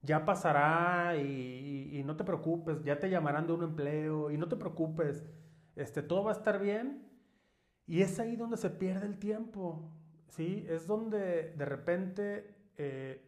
ya 0.02 0.26
pasará 0.26 1.16
y, 1.16 2.02
no 2.04 2.16
te 2.16 2.24
preocupes, 2.24 2.84
ya 2.84 2.98
te 2.98 3.08
llamarán 3.08 3.46
de 3.46 3.54
un 3.54 3.62
empleo 3.62 4.30
y 4.30 4.36
no 4.36 4.46
te 4.46 4.56
preocupes, 4.56 5.24
este, 5.74 6.02
todo 6.02 6.24
va 6.24 6.32
a 6.32 6.34
estar 6.34 6.60
bien. 6.60 7.08
Y 7.86 8.02
es 8.02 8.20
ahí 8.20 8.36
donde 8.36 8.58
se 8.58 8.68
pierde 8.68 9.06
el 9.06 9.18
tiempo, 9.18 9.90
¿sí? 10.28 10.66
Es 10.68 10.86
donde 10.86 11.54
de 11.56 11.64
repente 11.64 12.54
eh, 12.76 13.27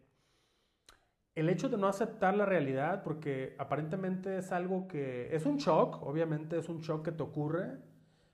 el 1.41 1.49
hecho 1.49 1.69
de 1.69 1.79
no 1.79 1.89
aceptar 1.89 2.37
la 2.37 2.45
realidad, 2.45 3.03
porque 3.03 3.55
aparentemente 3.59 4.37
es 4.39 4.53
algo 4.53 4.87
que 4.87 5.35
es 5.35 5.47
un 5.47 5.57
shock, 5.57 6.03
obviamente 6.03 6.59
es 6.59 6.69
un 6.69 6.81
shock 6.81 7.05
que 7.05 7.13
te 7.13 7.23
ocurre, 7.23 7.79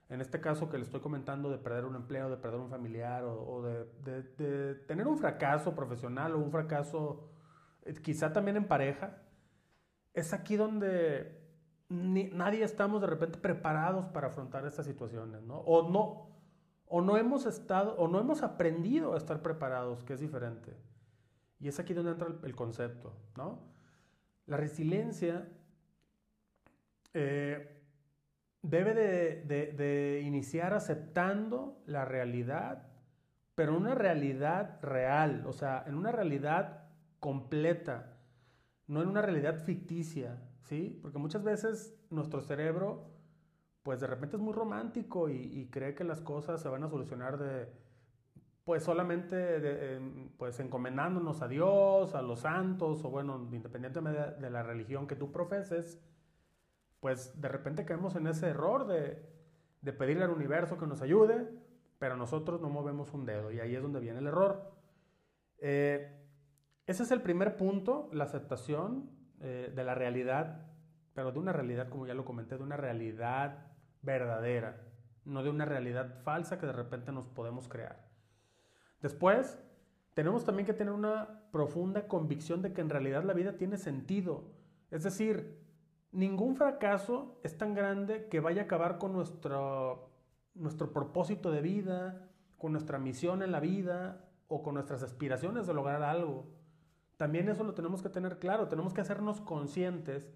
en 0.09 0.19
este 0.21 0.41
caso 0.41 0.69
que 0.69 0.77
le 0.77 0.83
estoy 0.83 0.99
comentando 0.99 1.49
de 1.49 1.57
perder 1.57 1.85
un 1.85 1.95
empleo, 1.95 2.29
de 2.29 2.37
perder 2.37 2.59
un 2.59 2.69
familiar 2.69 3.23
o, 3.23 3.61
de, 3.61 4.75
tener 4.87 5.07
un 5.07 5.17
fracaso 5.17 5.73
profesional 5.73 6.33
o 6.33 6.39
un 6.39 6.51
fracaso 6.51 7.29
quizá 8.03 8.33
también 8.33 8.57
en 8.57 8.67
pareja, 8.67 9.21
es 10.13 10.33
aquí 10.33 10.57
donde 10.57 11.41
nadie 11.89 12.63
estamos 12.63 12.99
de 12.99 13.07
repente 13.07 13.39
preparados 13.39 14.05
para 14.07 14.27
afrontar 14.27 14.65
estas 14.65 14.85
situaciones, 14.85 15.41
¿no? 15.43 15.59
O 15.59 15.89
no, 15.89 16.29
o 16.87 17.01
no 17.01 17.15
hemos 17.17 17.45
estado, 17.45 17.95
o 17.97 18.09
no 18.09 18.19
hemos 18.19 18.43
aprendido 18.43 19.13
a 19.13 19.17
estar 19.17 19.41
preparados, 19.41 20.03
que 20.03 20.13
es 20.13 20.19
diferente. 20.19 20.75
Y 21.59 21.67
es 21.67 21.79
aquí 21.79 21.93
donde 21.93 22.11
entra 22.11 22.27
el, 22.43 22.55
concepto, 22.55 23.13
¿no? 23.35 23.59
La 24.45 24.57
resiliencia 24.57 25.47
eh, 27.13 27.77
debe 28.61 28.93
de, 28.93 30.21
iniciar 30.23 30.73
aceptando 30.73 31.81
la 31.85 32.05
realidad, 32.05 32.87
pero 33.55 33.75
una 33.75 33.95
realidad 33.95 34.79
real, 34.81 35.45
o 35.47 35.53
sea, 35.53 35.83
en 35.87 35.95
una 35.95 36.11
realidad 36.11 36.83
completa, 37.19 38.17
no 38.87 39.01
en 39.01 39.09
una 39.09 39.21
realidad 39.21 39.63
ficticia, 39.63 40.41
¿sí? 40.61 40.99
Porque 41.01 41.17
muchas 41.17 41.43
veces 41.43 41.97
nuestro 42.09 42.41
cerebro, 42.41 43.09
pues 43.83 43.99
de 43.99 44.07
repente 44.07 44.35
es 44.35 44.41
muy 44.41 44.53
romántico 44.53 45.29
y, 45.29 45.67
cree 45.71 45.95
que 45.95 46.03
las 46.03 46.21
cosas 46.21 46.61
se 46.61 46.69
van 46.69 46.83
a 46.83 46.89
solucionar 46.89 47.37
de, 47.37 47.67
pues 48.67 48.83
solamente 48.83 49.97
pues 50.35 50.59
encomendándonos 50.59 51.41
a 51.41 51.47
Dios, 51.47 52.13
a 52.15 52.21
los 52.21 52.41
santos, 52.41 53.05
o 53.05 53.09
bueno, 53.09 53.47
independientemente 53.53 54.41
de, 54.41 54.49
la 54.49 54.61
religión 54.61 55.07
que 55.07 55.15
tú 55.15 55.31
profeses, 55.31 56.03
pues 56.99 57.39
de 57.39 57.47
repente 57.47 57.85
caemos 57.85 58.17
en 58.17 58.27
ese 58.27 58.49
error 58.49 58.85
de, 58.85 59.25
de 59.79 59.93
pedirle 59.93 60.25
al 60.25 60.31
universo 60.31 60.77
que 60.77 60.85
nos 60.85 61.01
ayude, 61.01 61.47
pero 61.97 62.17
nosotros 62.17 62.59
no 62.59 62.67
movemos 62.67 63.13
un 63.13 63.25
dedo 63.25 63.53
y 63.53 63.61
ahí 63.61 63.73
es 63.73 63.81
donde 63.81 64.01
viene 64.01 64.19
el 64.19 64.27
error. 64.27 64.69
Eh, 65.59 66.27
ese 66.87 67.03
es 67.03 67.11
el 67.11 67.21
primer 67.21 67.55
punto, 67.55 68.09
la 68.11 68.25
aceptación 68.25 69.09
eh, 69.39 69.71
de 69.73 69.83
la 69.85 69.95
realidad, 69.95 70.67
pero 71.13 71.31
de 71.31 71.39
una 71.39 71.53
realidad, 71.53 71.87
como 71.87 72.05
ya 72.05 72.15
lo 72.15 72.25
comenté, 72.25 72.57
de 72.57 72.63
una 72.63 72.75
realidad 72.75 73.71
verdadera, 74.01 74.81
no 75.23 75.41
de 75.41 75.51
una 75.51 75.63
realidad 75.63 76.21
falsa 76.25 76.59
que 76.59 76.65
de 76.65 76.73
repente 76.73 77.13
nos 77.13 77.29
podemos 77.29 77.69
crear. 77.69 78.06
Después, 79.01 79.59
tenemos 80.13 80.45
también 80.45 80.65
que 80.65 80.73
tener 80.73 80.93
una 80.93 81.43
profunda 81.51 82.07
convicción 82.07 82.61
de 82.61 82.73
que 82.73 82.81
en 82.81 82.89
realidad 82.89 83.23
la 83.23 83.33
vida 83.33 83.57
tiene 83.57 83.77
sentido. 83.77 84.45
Es 84.89 85.03
decir, 85.03 85.59
ningún 86.11 86.55
fracaso 86.55 87.39
es 87.43 87.57
tan 87.57 87.73
grande 87.73 88.27
que 88.27 88.39
vaya 88.39 88.63
a 88.63 88.65
acabar 88.65 88.97
con 88.97 89.13
nuestro, 89.13 90.09
nuestro 90.55 90.91
propósito 90.91 91.51
de 91.51 91.61
vida, 91.61 92.29
con 92.57 92.71
nuestra 92.71 92.97
misión 92.97 93.43
en 93.43 93.51
la 93.51 93.59
vida 93.59 94.25
o 94.47 94.63
con 94.63 94.73
nuestras 94.73 95.03
aspiraciones 95.03 95.67
de 95.67 95.73
lograr 95.73 96.01
algo. 96.03 96.47
También 97.17 97.49
eso 97.49 97.63
lo 97.63 97.73
tenemos 97.73 98.01
que 98.01 98.09
tener 98.09 98.39
claro, 98.39 98.67
tenemos 98.67 98.93
que 98.93 99.01
hacernos 99.01 99.41
conscientes 99.41 100.31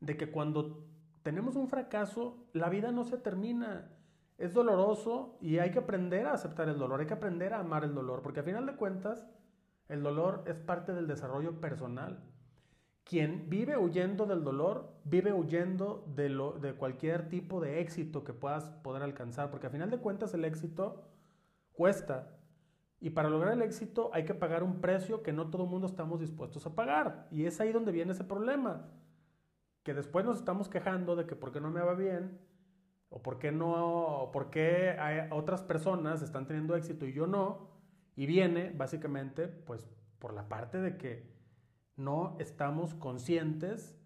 de 0.00 0.16
que 0.16 0.30
cuando 0.30 0.86
tenemos 1.22 1.56
un 1.56 1.68
fracaso, 1.68 2.46
la 2.52 2.68
vida 2.68 2.92
no 2.92 3.04
se 3.04 3.16
termina. 3.16 3.90
Es 4.38 4.52
doloroso 4.52 5.38
y 5.40 5.58
hay 5.58 5.70
que 5.70 5.78
aprender 5.78 6.26
a 6.26 6.32
aceptar 6.32 6.68
el 6.68 6.78
dolor, 6.78 7.00
hay 7.00 7.06
que 7.06 7.14
aprender 7.14 7.54
a 7.54 7.60
amar 7.60 7.84
el 7.84 7.94
dolor, 7.94 8.22
porque 8.22 8.40
al 8.40 8.46
final 8.46 8.66
de 8.66 8.76
cuentas 8.76 9.26
el 9.88 10.02
dolor 10.02 10.44
es 10.46 10.58
parte 10.58 10.92
del 10.92 11.06
desarrollo 11.06 11.60
personal. 11.60 12.22
Quien 13.04 13.50
vive 13.50 13.76
huyendo 13.76 14.24
del 14.24 14.42
dolor, 14.42 14.94
vive 15.04 15.32
huyendo 15.32 16.10
de, 16.16 16.30
lo, 16.30 16.52
de 16.52 16.74
cualquier 16.74 17.28
tipo 17.28 17.60
de 17.60 17.80
éxito 17.80 18.24
que 18.24 18.32
puedas 18.32 18.70
poder 18.82 19.02
alcanzar, 19.02 19.50
porque 19.50 19.66
al 19.66 19.72
final 19.72 19.90
de 19.90 19.98
cuentas 19.98 20.32
el 20.32 20.44
éxito 20.44 21.04
cuesta. 21.74 22.30
Y 23.00 23.10
para 23.10 23.28
lograr 23.28 23.52
el 23.52 23.60
éxito 23.60 24.10
hay 24.14 24.24
que 24.24 24.32
pagar 24.32 24.62
un 24.62 24.80
precio 24.80 25.22
que 25.22 25.34
no 25.34 25.50
todo 25.50 25.64
el 25.64 25.70
mundo 25.70 25.86
estamos 25.86 26.18
dispuestos 26.18 26.64
a 26.64 26.74
pagar. 26.74 27.28
Y 27.30 27.44
es 27.44 27.60
ahí 27.60 27.72
donde 27.72 27.92
viene 27.92 28.12
ese 28.12 28.24
problema. 28.24 28.88
Que 29.82 29.92
después 29.92 30.24
nos 30.24 30.38
estamos 30.38 30.70
quejando 30.70 31.14
de 31.14 31.26
que 31.26 31.36
por 31.36 31.52
qué 31.52 31.60
no 31.60 31.70
me 31.70 31.82
va 31.82 31.92
bien, 31.92 32.40
o 33.14 33.22
por 33.22 33.38
qué 33.38 33.52
no, 33.52 34.30
por 34.32 34.50
qué 34.50 34.96
otras 35.30 35.62
personas 35.62 36.20
están 36.20 36.48
teniendo 36.48 36.74
éxito 36.74 37.06
y 37.06 37.12
yo 37.12 37.28
no. 37.28 37.68
Y 38.16 38.26
viene 38.26 38.72
básicamente 38.76 39.46
pues 39.46 39.86
por 40.18 40.34
la 40.34 40.48
parte 40.48 40.80
de 40.80 40.96
que 40.96 41.32
no 41.96 42.36
estamos 42.40 42.92
conscientes 42.94 43.96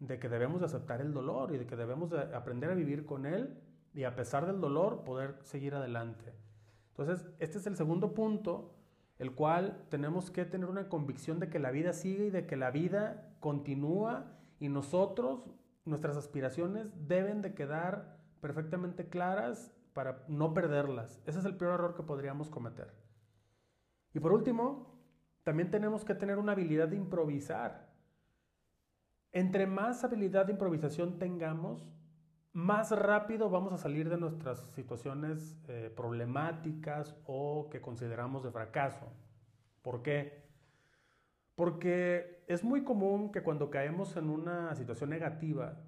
de 0.00 0.18
que 0.18 0.28
debemos 0.28 0.58
de 0.58 0.66
aceptar 0.66 1.00
el 1.00 1.14
dolor 1.14 1.54
y 1.54 1.58
de 1.58 1.66
que 1.66 1.76
debemos 1.76 2.10
de 2.10 2.18
aprender 2.34 2.68
a 2.70 2.74
vivir 2.74 3.06
con 3.06 3.24
él 3.24 3.56
y 3.94 4.02
a 4.02 4.16
pesar 4.16 4.46
del 4.46 4.60
dolor 4.60 5.04
poder 5.04 5.36
seguir 5.44 5.76
adelante. 5.76 6.34
Entonces, 6.88 7.24
este 7.38 7.58
es 7.58 7.68
el 7.68 7.76
segundo 7.76 8.14
punto, 8.14 8.74
el 9.20 9.36
cual 9.36 9.86
tenemos 9.90 10.32
que 10.32 10.44
tener 10.44 10.68
una 10.68 10.88
convicción 10.88 11.38
de 11.38 11.48
que 11.48 11.60
la 11.60 11.70
vida 11.70 11.92
sigue 11.92 12.26
y 12.26 12.30
de 12.30 12.46
que 12.46 12.56
la 12.56 12.72
vida 12.72 13.36
continúa 13.38 14.32
y 14.58 14.68
nosotros, 14.70 15.44
nuestras 15.84 16.16
aspiraciones 16.16 16.88
deben 17.06 17.42
de 17.42 17.54
quedar 17.54 18.15
perfectamente 18.40 19.08
claras 19.08 19.72
para 19.92 20.24
no 20.28 20.52
perderlas. 20.54 21.22
Ese 21.26 21.38
es 21.38 21.44
el 21.44 21.56
peor 21.56 21.74
error 21.74 21.94
que 21.94 22.02
podríamos 22.02 22.50
cometer. 22.50 22.92
Y 24.12 24.20
por 24.20 24.32
último, 24.32 24.96
también 25.42 25.70
tenemos 25.70 26.04
que 26.04 26.14
tener 26.14 26.38
una 26.38 26.52
habilidad 26.52 26.88
de 26.88 26.96
improvisar. 26.96 27.88
Entre 29.32 29.66
más 29.66 30.02
habilidad 30.04 30.46
de 30.46 30.52
improvisación 30.52 31.18
tengamos, 31.18 31.86
más 32.52 32.90
rápido 32.90 33.50
vamos 33.50 33.74
a 33.74 33.76
salir 33.78 34.08
de 34.08 34.16
nuestras 34.16 34.60
situaciones 34.72 35.58
eh, 35.68 35.92
problemáticas 35.94 37.14
o 37.26 37.68
que 37.70 37.82
consideramos 37.82 38.42
de 38.44 38.50
fracaso. 38.50 39.12
¿Por 39.82 40.02
qué? 40.02 40.46
Porque 41.54 42.44
es 42.48 42.64
muy 42.64 42.82
común 42.82 43.30
que 43.30 43.42
cuando 43.42 43.70
caemos 43.70 44.16
en 44.16 44.30
una 44.30 44.74
situación 44.74 45.10
negativa, 45.10 45.82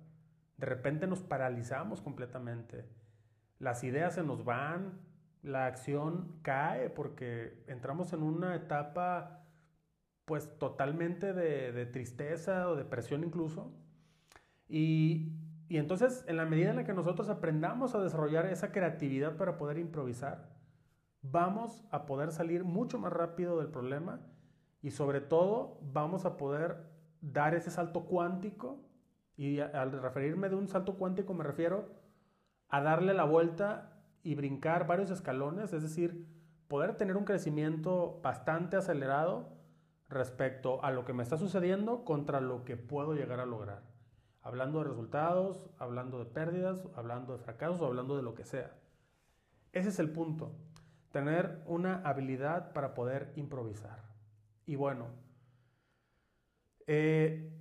de 0.59 0.67
repente 0.67 1.07
nos 1.07 1.23
paralizamos 1.23 2.00
completamente. 2.03 2.85
Las 3.59 3.83
ideas 3.85 4.15
se 4.15 4.23
nos 4.23 4.45
van, 4.45 5.00
la 5.43 5.67
acción 5.67 6.38
cae 6.43 6.91
porque 6.91 7.65
entramos 7.69 8.12
en 8.12 8.23
una 8.23 8.55
etapa 8.55 9.45
pues 10.25 10.59
totalmente 10.59 11.33
de, 11.33 11.87
tristeza 11.87 12.69
o 12.69 12.77
depresión 12.77 13.25
incluso. 13.25 13.73
Y, 14.69 15.33
y, 15.69 15.79
entonces 15.79 16.25
en 16.29 16.37
la 16.37 16.45
medida 16.45 16.71
en 16.71 16.77
la 16.77 16.85
que 16.85 16.93
nosotros 16.93 17.31
aprendamos 17.31 17.95
a 17.95 18.03
desarrollar 18.03 18.45
esa 18.47 18.71
creatividad 18.71 19.37
para 19.37 19.57
poder 19.57 19.79
improvisar, 19.79 20.50
vamos 21.23 21.83
a 21.91 22.05
poder 22.05 22.33
salir 22.33 22.65
mucho 22.65 22.99
más 22.99 23.12
rápido 23.12 23.59
del 23.59 23.69
problema 23.69 24.21
y 24.83 24.91
sobre 24.91 25.21
todo 25.21 25.81
vamos 25.93 26.25
a 26.25 26.37
poder 26.37 26.85
dar 27.21 27.55
ese 27.55 27.71
salto 27.71 28.05
cuántico. 28.05 28.85
Y 29.38 29.61
al 29.61 29.92
referirme 29.92 30.49
de 30.49 30.57
un 30.57 30.66
salto 30.66 30.97
cuántico 30.97 31.33
me 31.33 31.45
refiero 31.45 31.95
a 32.68 32.83
darle 32.83 33.14
la 33.14 33.23
vuelta 33.23 34.02
y 34.25 34.35
brincar 34.35 34.88
varios 34.88 35.12
escalones, 35.12 35.73
es 35.73 35.83
decir, 35.83 36.26
poder 36.66 36.97
tener 36.97 37.16
un 37.16 37.25
crecimiento 37.25 38.21
bastante 38.21 38.76
acelerado 38.76 39.57
respecto 40.09 40.85
a 40.85 40.90
lo 40.90 41.05
que 41.05 41.12
me 41.12 41.22
está 41.22 41.37
sucediendo 41.37 42.05
contra 42.05 42.40
lo 42.40 42.64
que 42.64 42.77
puedo 42.77 43.14
llegar 43.14 43.38
a 43.38 43.46
lograr. 43.46 43.85
Hablando 44.42 44.81
de 44.81 44.88
resultados, 44.88 45.70
hablando 45.79 46.18
de 46.18 46.24
pérdidas, 46.24 46.88
hablando 46.96 47.33
de 47.33 47.38
fracasos 47.38 47.81
hablando 47.81 48.16
de 48.16 48.24
lo 48.24 48.35
que 48.35 48.44
sea. 48.44 48.72
Ese 49.70 49.90
es 49.90 50.01
el 50.01 50.11
punto. 50.11 50.51
Tener 51.12 51.62
una 51.66 52.03
habilidad 52.03 52.72
para 52.72 52.92
poder 52.92 53.33
improvisar. 53.37 54.03
Y 54.66 54.74
bueno, 54.74 55.07
eh, 56.88 57.58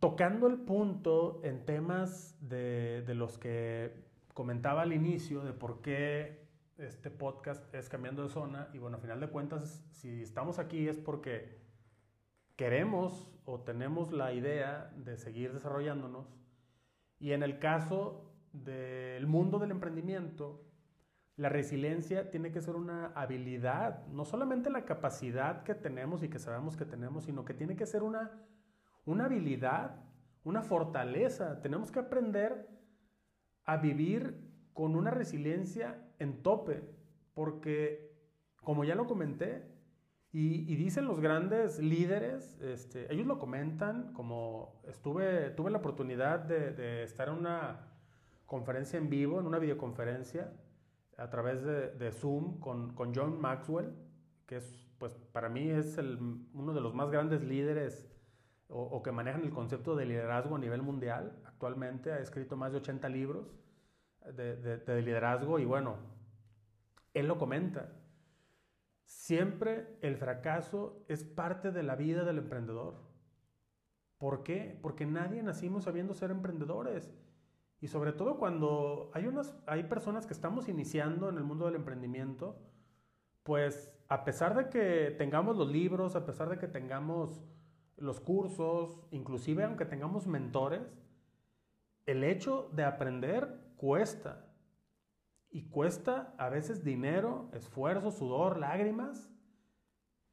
tocando 0.00 0.46
el 0.46 0.58
punto 0.58 1.40
en 1.44 1.64
temas 1.64 2.36
de, 2.40 3.02
de 3.06 3.14
los 3.14 3.38
que 3.38 3.92
comentaba 4.34 4.82
al 4.82 4.92
inicio 4.92 5.42
de 5.42 5.52
por 5.52 5.82
qué 5.82 6.48
este 6.78 7.10
podcast 7.10 7.72
es 7.74 7.88
cambiando 7.88 8.22
de 8.22 8.30
zona 8.30 8.68
y 8.72 8.78
bueno, 8.78 8.96
a 8.96 9.00
final 9.00 9.20
de 9.20 9.28
cuentas, 9.28 9.84
si 9.90 10.22
estamos 10.22 10.58
aquí 10.58 10.88
es 10.88 10.98
porque 10.98 11.60
queremos 12.56 13.30
o 13.44 13.60
tenemos 13.60 14.12
la 14.12 14.32
idea 14.32 14.92
de 14.96 15.16
seguir 15.16 15.52
desarrollándonos. 15.52 16.26
Y 17.18 17.32
en 17.32 17.42
el 17.42 17.58
caso 17.58 18.32
del 18.52 19.26
mundo 19.26 19.58
del 19.58 19.70
emprendimiento, 19.70 20.64
la 21.36 21.48
resiliencia 21.48 22.30
tiene 22.30 22.50
que 22.50 22.60
ser 22.60 22.76
una 22.76 23.12
habilidad, 23.14 24.06
no 24.08 24.24
solamente 24.24 24.70
la 24.70 24.84
capacidad 24.84 25.62
que 25.62 25.74
tenemos 25.74 26.22
y 26.22 26.28
que 26.28 26.38
sabemos 26.38 26.76
que 26.76 26.84
tenemos, 26.84 27.24
sino 27.24 27.44
que 27.44 27.54
tiene 27.54 27.76
que 27.76 27.86
ser 27.86 28.02
una, 28.02 28.30
una 29.10 29.24
habilidad, 29.24 29.96
una 30.44 30.62
fortaleza. 30.62 31.60
Tenemos 31.62 31.90
que 31.90 31.98
aprender 31.98 32.68
a 33.64 33.76
vivir 33.76 34.48
con 34.72 34.94
una 34.94 35.10
resiliencia 35.10 36.00
en 36.18 36.42
tope, 36.42 36.82
porque 37.34 38.10
como 38.62 38.84
ya 38.84 38.94
lo 38.94 39.06
comenté, 39.06 39.68
y, 40.32 40.76
dicen 40.76 41.06
los 41.06 41.18
grandes 41.18 41.80
líderes, 41.80 42.56
este, 42.60 43.12
ellos 43.12 43.26
lo 43.26 43.40
comentan, 43.40 44.12
como 44.12 44.80
estuve, 44.86 45.50
tuve 45.50 45.72
la 45.72 45.78
oportunidad 45.78 46.38
de, 46.38 47.02
estar 47.02 47.28
en 47.28 47.34
una 47.34 47.88
conferencia 48.46 48.96
en 48.96 49.10
vivo, 49.10 49.40
en 49.40 49.46
una 49.46 49.58
videoconferencia, 49.58 50.52
a 51.18 51.30
través 51.30 51.64
de, 51.64 52.12
Zoom 52.12 52.60
con, 52.60 52.94
con, 52.94 53.12
John 53.12 53.40
Maxwell, 53.40 53.92
que 54.46 54.58
es, 54.58 54.88
pues, 54.98 55.14
para 55.32 55.48
mí 55.48 55.68
es 55.68 55.98
uno 55.98 56.74
de 56.74 56.80
los 56.80 56.94
más 56.94 57.10
grandes 57.10 57.42
líderes 57.42 58.08
o, 58.70 59.02
que 59.02 59.12
manejan 59.12 59.42
el 59.42 59.50
concepto 59.50 59.96
de 59.96 60.06
liderazgo 60.06 60.56
a 60.56 60.58
nivel 60.58 60.82
mundial. 60.82 61.36
Actualmente 61.44 62.12
ha 62.12 62.18
escrito 62.18 62.56
más 62.56 62.72
de 62.72 62.78
80 62.78 63.08
libros 63.08 63.54
de, 64.34 64.56
de 64.56 65.02
liderazgo 65.02 65.58
y 65.58 65.64
bueno, 65.64 65.96
él 67.14 67.26
lo 67.26 67.38
comenta. 67.38 67.92
Siempre 69.04 69.98
el 70.02 70.16
fracaso 70.16 71.04
es 71.08 71.24
parte 71.24 71.72
de 71.72 71.82
la 71.82 71.96
vida 71.96 72.24
del 72.24 72.38
emprendedor. 72.38 72.94
¿Por 74.18 74.42
qué? 74.42 74.78
Porque 74.82 75.06
nadie 75.06 75.42
nacimos 75.42 75.84
sabiendo 75.84 76.14
ser 76.14 76.30
emprendedores. 76.30 77.12
Y 77.80 77.88
sobre 77.88 78.12
todo 78.12 78.38
cuando 78.38 79.10
hay, 79.14 79.26
unas, 79.26 79.56
hay 79.66 79.84
personas 79.84 80.26
que 80.26 80.34
estamos 80.34 80.68
iniciando 80.68 81.28
en 81.28 81.38
el 81.38 81.44
mundo 81.44 81.64
del 81.64 81.76
emprendimiento, 81.76 82.58
pues 83.42 83.90
a 84.08 84.24
pesar 84.24 84.54
de 84.54 84.68
que 84.68 85.14
tengamos 85.16 85.56
los 85.56 85.70
libros, 85.70 86.14
a 86.14 86.26
pesar 86.26 86.50
de 86.50 86.58
que 86.58 86.68
tengamos 86.68 87.40
los 88.00 88.18
cursos, 88.18 88.98
inclusive 89.10 89.64
aunque 89.64 89.84
tengamos 89.84 90.26
mentores, 90.26 90.82
el 92.06 92.24
hecho 92.24 92.70
de 92.72 92.84
aprender 92.84 93.60
cuesta. 93.76 94.46
Y 95.52 95.68
cuesta 95.68 96.34
a 96.38 96.48
veces 96.48 96.84
dinero, 96.84 97.50
esfuerzo, 97.52 98.10
sudor, 98.10 98.58
lágrimas, 98.58 99.30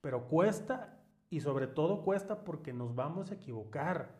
pero 0.02 0.28
cuesta 0.28 1.04
y 1.30 1.42
sobre 1.42 1.68
todo 1.68 2.04
cuesta 2.04 2.44
porque 2.44 2.72
nos 2.72 2.96
vamos 2.96 3.32
a 3.32 3.36
equivocar. 3.36 4.16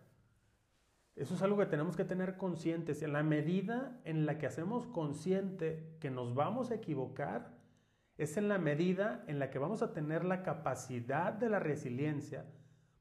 Eso 1.16 1.36
es 1.36 1.42
algo 1.42 1.58
que 1.58 1.68
tenemos 1.68 1.96
que 1.96 2.04
tener 2.04 2.38
conscientes. 2.38 3.02
En 3.02 3.14
la 3.14 3.24
medida 3.24 4.00
en 4.04 4.26
la 4.26 4.38
que 4.38 4.48
hacemos 4.48 4.88
consciente 4.88 5.96
que 6.00 6.12
nos 6.12 6.36
vamos 6.36 6.72
a 6.72 6.76
equivocar, 6.76 7.56
es 8.18 8.38
en 8.38 8.50
la 8.50 8.58
medida 8.58 9.24
en 9.28 9.40
la 9.40 9.50
que 9.52 9.60
vamos 9.60 9.82
a 9.84 9.94
tener 9.94 10.26
la 10.26 10.44
capacidad 10.44 11.32
de 11.32 11.50
la 11.50 11.60
resiliencia 11.60 12.46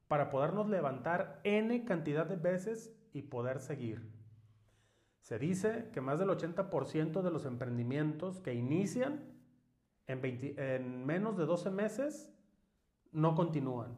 para 0.07 0.29
podernos 0.29 0.69
levantar 0.69 1.39
n 1.43 1.85
cantidad 1.85 2.25
de 2.25 2.37
veces 2.37 2.95
y 3.13 3.23
poder 3.23 3.59
seguir. 3.59 4.09
Se 5.19 5.37
dice 5.39 5.89
que 5.91 5.99
más 5.99 6.19
del 6.19 6.29
80% 6.29 7.21
de 7.21 7.31
los 7.31 7.45
emprendimientos 7.45 8.39
que 8.39 8.53
inician 8.53 9.25
en, 10.07 11.05
menos 11.05 11.37
de 11.37 11.45
12 11.45 11.69
meses 11.69 12.33
no 13.11 13.35
continúan. 13.35 13.97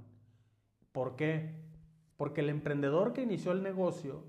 ¿Por 0.91 1.15
qué? 1.15 1.56
Porque 2.17 2.41
el 2.41 2.50
emprendedor 2.50 3.13
que 3.13 3.22
inició 3.22 3.52
el 3.52 3.62
negocio, 3.62 4.26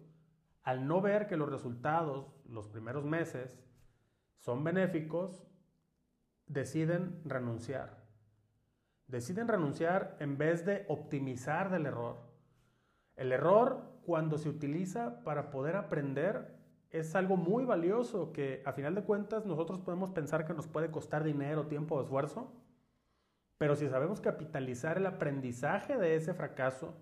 al 0.63 0.87
no 0.87 1.01
ver 1.01 1.27
que 1.27 1.39
los 1.39 1.49
resultados 1.49 2.35
los 2.45 2.69
primeros 2.69 3.05
meses 3.05 3.59
son 4.37 4.63
benéficos, 4.63 5.43
deciden 6.47 7.23
renunciar. 7.25 8.00
Deciden 9.11 9.49
renunciar 9.49 10.17
en 10.21 10.39
vez 10.39 10.65
de 10.65 10.85
optimizar 10.87 11.69
del 11.69 11.87
error. 11.87 12.19
El 13.17 13.33
error, 13.33 13.83
cuando 14.07 14.39
se 14.39 14.49
utiliza 14.49 15.25
para 15.25 15.51
poder 15.51 15.75
aprender, 15.75 16.55
es 16.91 17.17
algo 17.17 17.37
muy 17.37 17.65
valioso 17.65 18.33
que 18.33 18.63
a 18.65 18.73
final 18.73 18.95
de 18.95 19.03
cuentas 19.03 19.47
nosotros 19.47 19.81
podemos 19.81 20.11
pensar 20.11 20.47
que 20.47 20.55
nos 20.55 20.69
puede 20.69 20.93
costar 20.93 21.25
dinero, 21.25 21.67
tiempo 21.67 21.97
o 21.97 22.03
esfuerzo, 22.03 22.53
pero 23.59 23.75
si 23.75 23.89
sabemos 23.89 24.21
capitalizar 24.21 24.97
el 24.97 25.07
aprendizaje 25.07 25.99
de 25.99 26.15
ese 26.15 26.33
fracaso 26.33 26.95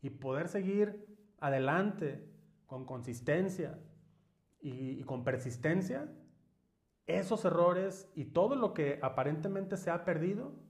y 0.00 0.08
poder 0.08 0.48
seguir 0.48 1.06
adelante 1.38 2.32
con 2.64 2.86
consistencia 2.86 3.78
y, 4.58 4.98
y 4.98 5.04
con 5.04 5.22
persistencia, 5.22 6.08
esos 7.06 7.44
errores 7.44 8.10
y 8.14 8.24
todo 8.24 8.56
lo 8.56 8.72
que 8.72 8.98
aparentemente 9.02 9.76
se 9.76 9.90
ha 9.90 10.06
perdido 10.06 10.65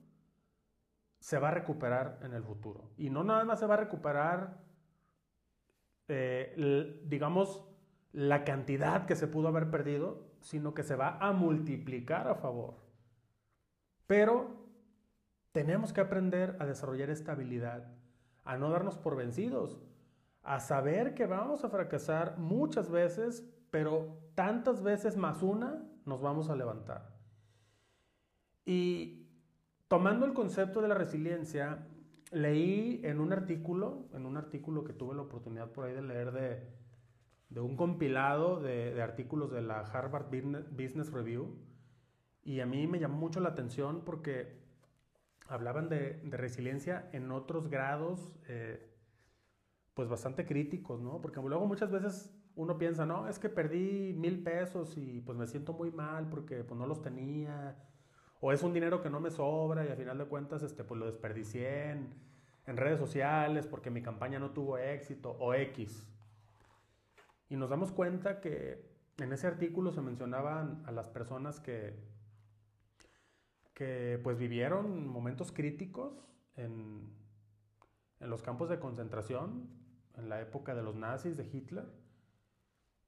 se 1.19 1.39
va 1.39 1.49
a 1.49 1.51
recuperar 1.51 2.19
en 2.21 2.33
el 2.33 2.43
futuro. 2.43 2.91
Y 2.97 3.09
no 3.09 3.23
nada 3.23 3.43
más 3.45 3.59
se 3.59 3.65
va 3.65 3.75
a 3.75 3.77
recuperar, 3.77 4.57
eh, 6.07 7.01
digamos, 7.05 7.65
la 8.11 8.43
cantidad 8.43 9.05
que 9.05 9.15
se 9.15 9.27
pudo 9.27 9.47
haber 9.47 9.69
perdido, 9.69 10.27
sino 10.41 10.73
que 10.73 10.83
se 10.83 10.95
va 10.95 11.17
a 11.19 11.33
multiplicar 11.33 12.27
a 12.27 12.35
favor. 12.35 12.75
Pero 14.05 14.67
tenemos 15.51 15.91
que 15.91 16.01
aprender 16.01 16.55
a 16.59 16.65
desarrollar 16.65 17.09
esta 17.09 17.33
habilidad, 17.33 17.91
a 18.43 18.57
no 18.57 18.69
darnos 18.69 18.97
por 18.97 19.15
vencidos, 19.15 19.79
a 20.43 20.59
saber 20.59 21.13
que 21.13 21.25
vamos 21.25 21.63
a 21.65 21.69
fracasar 21.69 22.37
muchas 22.37 22.89
veces, 22.89 23.43
pero 23.69 24.17
tantas 24.35 24.81
veces 24.81 25.17
más 25.17 25.41
una 25.41 25.83
nos 26.05 26.21
vamos 26.21 26.49
a 26.49 26.55
levantar. 26.55 27.17
Y 28.65 29.16
tomando 29.87 30.25
el 30.25 30.33
concepto 30.33 30.81
de 30.81 30.87
la 30.87 30.95
resiliencia, 30.95 31.87
leí 32.31 33.01
en 33.03 33.19
un 33.19 33.31
artículo, 33.31 34.09
en 34.13 34.25
un 34.25 34.37
artículo 34.37 34.83
que 34.83 34.93
tuve 34.93 35.15
la 35.15 35.21
oportunidad 35.21 35.71
por 35.71 35.85
ahí 35.85 35.93
de 35.93 36.01
leer 36.01 36.31
de, 37.49 37.59
un 37.61 37.77
compilado 37.77 38.59
de, 38.59 39.01
artículos 39.01 39.51
de 39.51 39.61
la 39.61 39.79
Harvard 39.79 40.27
Business 40.71 41.11
Review, 41.11 41.55
y 42.43 42.59
a 42.59 42.65
mí 42.65 42.87
me 42.87 42.99
llamó 42.99 43.17
mucho 43.17 43.39
la 43.39 43.49
atención 43.49 44.03
porque 44.05 44.61
hablaban 45.47 45.89
de, 45.89 46.21
resiliencia 46.31 47.09
en 47.13 47.31
otros 47.31 47.69
grados, 47.69 48.31
eh, 48.47 48.93
pues 49.93 50.09
bastante 50.09 50.45
críticos, 50.45 51.01
¿no? 51.01 51.21
Porque 51.21 51.41
luego 51.41 51.65
muchas 51.65 51.91
veces 51.91 52.33
uno 52.55 52.77
piensa, 52.77 53.05
no, 53.05 53.27
es 53.27 53.39
que 53.39 53.49
perdí 53.49 54.13
mil 54.13 54.43
pesos 54.43 54.97
y 54.97 55.21
pues 55.21 55.37
me 55.37 55.47
siento 55.47 55.73
muy 55.73 55.91
mal 55.91 56.29
porque 56.29 56.63
pues 56.63 56.77
no 56.77 56.85
los 56.85 57.01
tenía, 57.01 57.75
o 58.41 58.51
es 58.51 58.63
un 58.63 58.73
dinero 58.73 59.01
que 59.01 59.09
no 59.09 59.19
me 59.19 59.31
sobra 59.31 59.85
y 59.85 59.89
a 59.89 59.95
final 59.95 60.17
de 60.17 60.25
cuentas 60.25 60.61
este, 60.63 60.83
pues 60.83 60.99
lo 60.99 61.05
desperdicié 61.05 61.91
en, 61.91 62.13
en 62.67 62.77
redes 62.77 62.99
sociales 62.99 63.65
porque 63.65 63.89
mi 63.89 64.01
campaña 64.01 64.39
no 64.39 64.51
tuvo 64.51 64.77
éxito, 64.77 65.31
o 65.39 65.53
X. 65.53 66.07
Y 67.49 67.55
nos 67.55 67.69
damos 67.69 67.91
cuenta 67.91 68.41
que 68.41 68.85
en 69.17 69.33
ese 69.33 69.47
artículo 69.47 69.91
se 69.91 70.01
mencionaban 70.01 70.83
a 70.85 70.91
las 70.91 71.09
personas 71.09 71.59
que, 71.59 71.95
que 73.73 74.19
pues 74.23 74.37
vivieron 74.37 75.07
momentos 75.07 75.51
críticos 75.51 76.13
en, 76.55 77.09
en 78.19 78.29
los 78.29 78.43
campos 78.43 78.69
de 78.69 78.79
concentración, 78.79 79.69
en 80.15 80.29
la 80.29 80.41
época 80.41 80.75
de 80.75 80.83
los 80.83 80.95
nazis, 80.95 81.37
de 81.37 81.45
Hitler, 81.45 81.85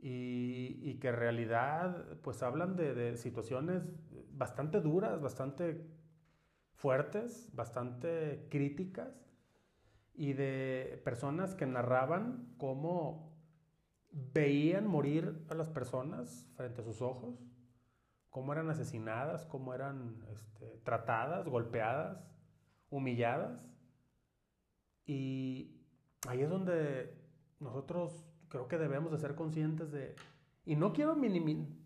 y, 0.02 0.98
que 1.00 1.10
en 1.10 1.16
realidad 1.16 2.18
pues 2.22 2.42
hablan 2.42 2.76
de, 2.76 3.18
situaciones 3.18 3.84
bastante 4.32 4.80
duras, 4.80 5.22
bastante 5.22 5.86
fuertes, 6.74 7.50
bastante 7.54 8.48
críticas 8.50 9.26
y 10.14 10.34
de 10.34 11.02
personas 11.04 11.56
que 11.56 11.66
narraban 11.66 12.54
cómo 12.58 13.38
veían 14.12 14.88
morir 14.88 15.46
a 15.50 15.54
las 15.54 15.70
personas 15.70 16.50
frente 16.56 16.82
a 16.82 16.84
sus 16.84 17.02
ojos, 17.02 17.38
cómo 18.30 18.54
eran 18.54 18.70
asesinadas, 18.70 19.46
cómo 19.46 19.74
eran 19.74 20.26
este, 20.32 20.78
tratadas, 20.84 21.48
golpeadas, 21.48 22.26
humilladas. 22.90 23.66
Y 25.06 25.82
ahí 26.28 26.42
es 26.42 26.50
donde 26.50 27.18
nosotros 27.60 28.29
creo 28.50 28.68
que 28.68 28.78
debemos 28.78 29.12
de 29.12 29.20
ser 29.20 29.36
conscientes 29.36 29.92
de... 29.92 30.16
Y 30.66 30.76
no 30.76 30.94
quiero 30.94 31.16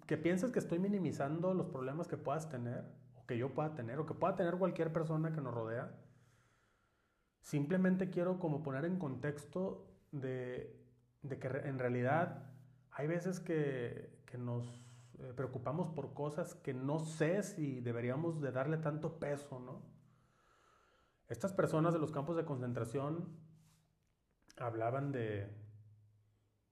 que 0.08 0.18
pienses 0.18 0.52
que 0.52 0.60
estoy 0.60 0.80
minimizando 0.80 1.54
los 1.54 1.68
problemas 1.68 2.08
que 2.08 2.18
puedas 2.18 2.50
tener, 2.50 2.84
o 3.16 3.26
que 3.26 3.38
yo 3.38 3.54
pueda 3.54 3.76
tener, 3.76 4.00
o 4.00 4.06
que 4.06 4.14
pueda 4.14 4.36
tener 4.36 4.58
cualquier 4.58 4.92
persona 4.92 5.32
que 5.32 5.42
nos 5.42 5.54
rodea. 5.54 5.96
Simplemente 7.42 8.10
quiero 8.10 8.40
como 8.40 8.64
poner 8.64 8.86
en 8.86 8.98
contexto 8.98 9.88
de, 10.12 10.82
que 11.22 11.48
en 11.48 11.80
realidad 11.80 12.52
hay 12.92 13.08
veces 13.08 13.40
que, 13.40 14.22
que 14.26 14.38
nos 14.38 14.66
eh, 15.20 15.34
preocupamos 15.36 15.90
por 15.90 16.14
cosas 16.14 16.56
que 16.56 16.74
no 16.74 17.00
sé 17.00 17.44
si 17.44 17.80
deberíamos 17.80 18.42
de 18.42 18.52
darle 18.52 18.78
tanto 18.78 19.20
peso, 19.20 19.60
¿no? 19.60 19.82
Estas 21.30 21.54
personas 21.54 21.94
de 21.94 22.00
los 22.00 22.12
campos 22.12 22.36
de 22.36 22.46
concentración 22.46 23.28
hablaban 24.58 25.12
de, 25.12 25.63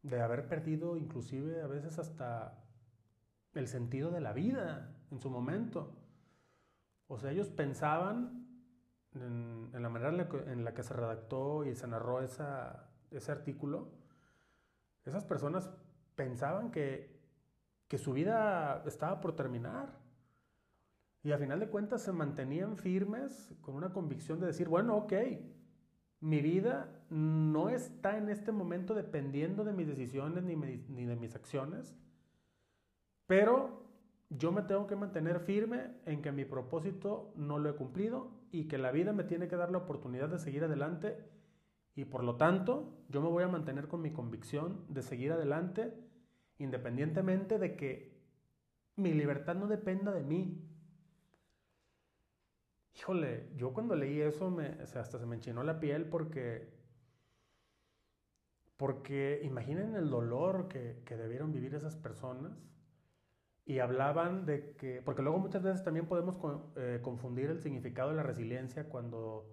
de 0.03 0.21
haber 0.21 0.47
perdido 0.47 0.97
inclusive 0.97 1.61
a 1.61 1.67
veces 1.67 1.99
hasta 1.99 2.63
el 3.53 3.67
sentido 3.67 4.11
de 4.11 4.21
la 4.21 4.33
vida 4.33 4.95
en 5.11 5.19
su 5.19 5.29
momento. 5.29 5.95
O 7.07 7.17
sea, 7.17 7.31
ellos 7.31 7.49
pensaban 7.49 8.47
en, 9.13 9.69
la 9.73 9.89
manera 9.89 10.09
en 10.47 10.63
la, 10.63 10.73
que, 10.73 10.83
se 10.83 10.93
redactó 10.93 11.65
y 11.65 11.75
se 11.75 11.87
narró 11.87 12.21
esa, 12.21 12.89
ese 13.11 13.31
artículo, 13.31 13.91
esas 15.03 15.25
personas 15.25 15.69
pensaban 16.15 16.71
que, 16.71 17.19
que 17.87 17.97
su 17.97 18.13
vida 18.13 18.83
estaba 18.85 19.19
por 19.19 19.35
terminar. 19.35 19.99
Y 21.23 21.33
a 21.33 21.37
final 21.37 21.59
de 21.59 21.69
cuentas 21.69 22.01
se 22.01 22.11
mantenían 22.11 22.77
firmes 22.77 23.53
con 23.61 23.75
una 23.75 23.91
convicción 23.93 24.39
de 24.39 24.47
decir, 24.47 24.69
bueno, 24.69 24.95
ok, 24.95 25.13
mi 26.21 26.39
vida 26.41 26.89
no 27.09 27.69
está 27.69 28.17
en 28.17 28.29
este 28.29 28.51
momento 28.51 28.93
dependiendo 28.93 29.63
de 29.63 29.73
mis 29.73 29.87
decisiones 29.87 30.43
ni, 30.43 30.55
de 31.05 31.15
mis 31.15 31.35
acciones, 31.35 31.95
pero 33.25 33.81
yo 34.29 34.51
me 34.51 34.61
tengo 34.61 34.87
que 34.87 34.95
mantener 34.95 35.39
firme 35.39 35.91
en 36.05 36.21
que 36.21 36.31
mi 36.31 36.45
propósito 36.45 37.33
no 37.35 37.59
lo 37.59 37.69
he 37.69 37.75
cumplido 37.75 38.31
y 38.51 38.67
que 38.67 38.77
la 38.77 38.91
vida 38.91 39.13
me 39.13 39.23
tiene 39.23 39.47
que 39.47 39.55
dar 39.55 39.71
la 39.71 39.79
oportunidad 39.79 40.29
de 40.29 40.39
seguir 40.39 40.63
adelante 40.63 41.17
y 41.95 42.05
por 42.05 42.23
lo 42.23 42.35
tanto 42.37 42.93
yo 43.09 43.21
me 43.21 43.27
voy 43.27 43.43
a 43.43 43.49
mantener 43.49 43.87
con 43.87 44.01
mi 44.01 44.11
convicción 44.11 44.85
de 44.89 45.01
seguir 45.01 45.31
adelante 45.33 45.93
independientemente 46.59 47.57
de 47.57 47.75
que 47.75 48.21
mi 48.95 49.13
libertad 49.13 49.55
no 49.55 49.67
dependa 49.67 50.11
de 50.11 50.23
mí, 50.23 50.61
Híjole, 53.01 53.47
yo 53.55 53.73
cuando 53.73 53.95
leí 53.95 54.21
eso 54.21 54.51
me, 54.51 54.77
hasta 54.79 55.03
se 55.03 55.25
me 55.25 55.35
enchinó 55.35 55.63
la 55.63 55.79
piel 55.79 56.05
porque, 56.05 56.69
porque 58.77 59.41
imaginen 59.43 59.95
el 59.95 60.11
dolor 60.11 60.67
que, 60.67 61.01
que 61.03 61.17
debieron 61.17 61.51
vivir 61.51 61.73
esas 61.73 61.95
personas 61.95 62.51
y 63.65 63.79
hablaban 63.79 64.45
de 64.45 64.75
que, 64.75 65.01
porque 65.01 65.23
luego 65.23 65.39
muchas 65.39 65.63
veces 65.63 65.83
también 65.83 66.05
podemos 66.05 66.37
eh, 66.75 66.99
confundir 67.01 67.49
el 67.49 67.59
significado 67.59 68.11
de 68.11 68.17
la 68.17 68.23
resiliencia 68.23 68.87
cuando 68.87 69.49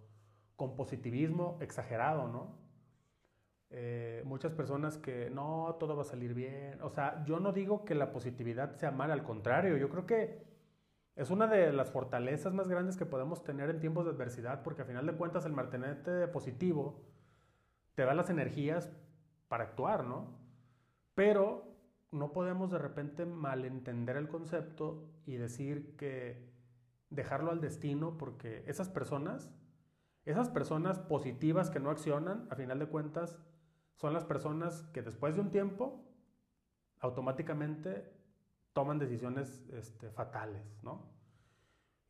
con 0.55 0.77
positivismo 0.77 1.57
exagerado, 1.63 2.29
¿no? 2.29 2.59
Eh, 3.71 4.23
muchas 4.27 4.53
personas 4.53 4.99
que 4.99 5.31
no, 5.31 5.75
todo 5.81 5.97
va 5.97 6.03
a 6.03 6.05
salir 6.05 6.35
bien. 6.35 6.83
O 6.83 6.91
sea, 6.91 7.25
yo 7.25 7.41
no 7.41 7.55
digo 7.55 7.87
que 7.87 7.95
la 7.95 8.13
positividad 8.13 8.77
sea 8.77 8.91
mala, 8.91 9.15
al 9.15 9.23
contrario, 9.23 9.79
yo 9.79 9.89
creo 9.89 10.05
que 10.05 10.58
es 11.19 11.31
una 11.31 11.49
de 11.49 11.73
las 11.73 11.91
fortalezas 11.91 12.55
más 12.55 12.69
grandes 12.69 12.97
que 12.97 13.05
podemos 13.05 13.43
tener 13.43 13.71
en 13.71 13.81
tiempos 13.81 14.05
de 14.05 14.13
adversidad, 14.13 14.63
porque 14.63 14.83
a 14.83 14.85
final 14.85 15.05
de 15.05 15.17
cuentas 15.17 15.45
el 15.45 15.53
mantenerte 15.53 16.29
positivo 16.29 17.03
te 17.97 18.05
da 18.05 18.15
las 18.15 18.31
energías 18.31 18.89
para 19.49 19.65
actuar, 19.65 20.05
¿no? 20.05 20.39
Pero 21.17 21.75
no 22.13 22.33
podemos 22.33 22.71
de 22.71 22.79
repente 22.79 23.27
malentender 23.27 24.17
el 24.17 24.29
concepto 24.29 25.11
y 25.27 25.35
decir 25.35 25.97
que 25.97 26.53
dejarlo 27.11 27.51
al 27.51 27.61
destino, 27.61 28.17
porque 28.17 28.63
esas 28.69 28.89
personas, 28.89 29.53
esas 30.25 30.49
personas 30.49 31.01
positivas 31.01 31.69
que 31.69 31.81
no 31.81 31.91
accionan, 31.91 32.47
a 32.49 32.55
final 32.55 32.79
de 32.79 32.87
cuentas, 32.87 33.41
son 33.97 34.13
las 34.13 34.25
personas 34.25 34.85
que 34.93 35.03
después 35.03 35.35
de 35.35 35.41
un 35.41 35.51
tiempo 35.51 36.05
automáticamente 37.01 38.18
toman 38.79 39.01
decisiones 39.01 39.69
este, 39.73 40.09
fatales, 40.09 40.63
¿no? 40.85 41.03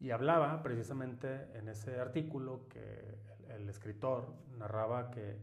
Y 0.00 0.10
hablaba 0.10 0.62
precisamente 0.62 1.48
en 1.54 1.66
ese 1.70 1.98
artículo 1.98 2.68
que 2.68 3.22
el, 3.48 3.66
escritor 3.70 4.34
narraba 4.58 5.10
que 5.10 5.38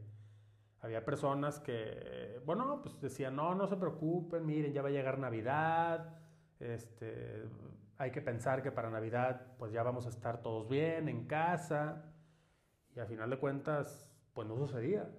había 0.81 1.03
personas 1.03 1.59
que, 1.59 2.39
bueno, 2.45 2.79
pues 2.83 3.01
decían, 3.01 3.35
no, 3.35 3.55
no 3.55 3.65
se 3.65 3.75
preocupen, 3.75 4.45
miren, 4.45 4.71
ya 4.71 4.83
va 4.83 4.89
a 4.89 4.91
llegar 4.91 5.17
Navidad, 5.17 6.15
este, 6.59 7.45
hay 7.97 8.11
que 8.11 8.21
pensar 8.21 8.61
que 8.61 8.71
para 8.71 8.91
Navidad 8.91 9.55
pues 9.57 9.71
ya 9.71 9.81
vamos 9.81 10.05
a 10.05 10.09
estar 10.09 10.43
todos 10.43 10.69
bien 10.69 11.09
en 11.09 11.25
casa, 11.25 12.13
y 12.95 12.99
al 12.99 13.07
final 13.07 13.31
de 13.31 13.39
cuentas, 13.39 14.13
pues 14.35 14.47
no 14.47 14.57
sucedía. 14.57 15.09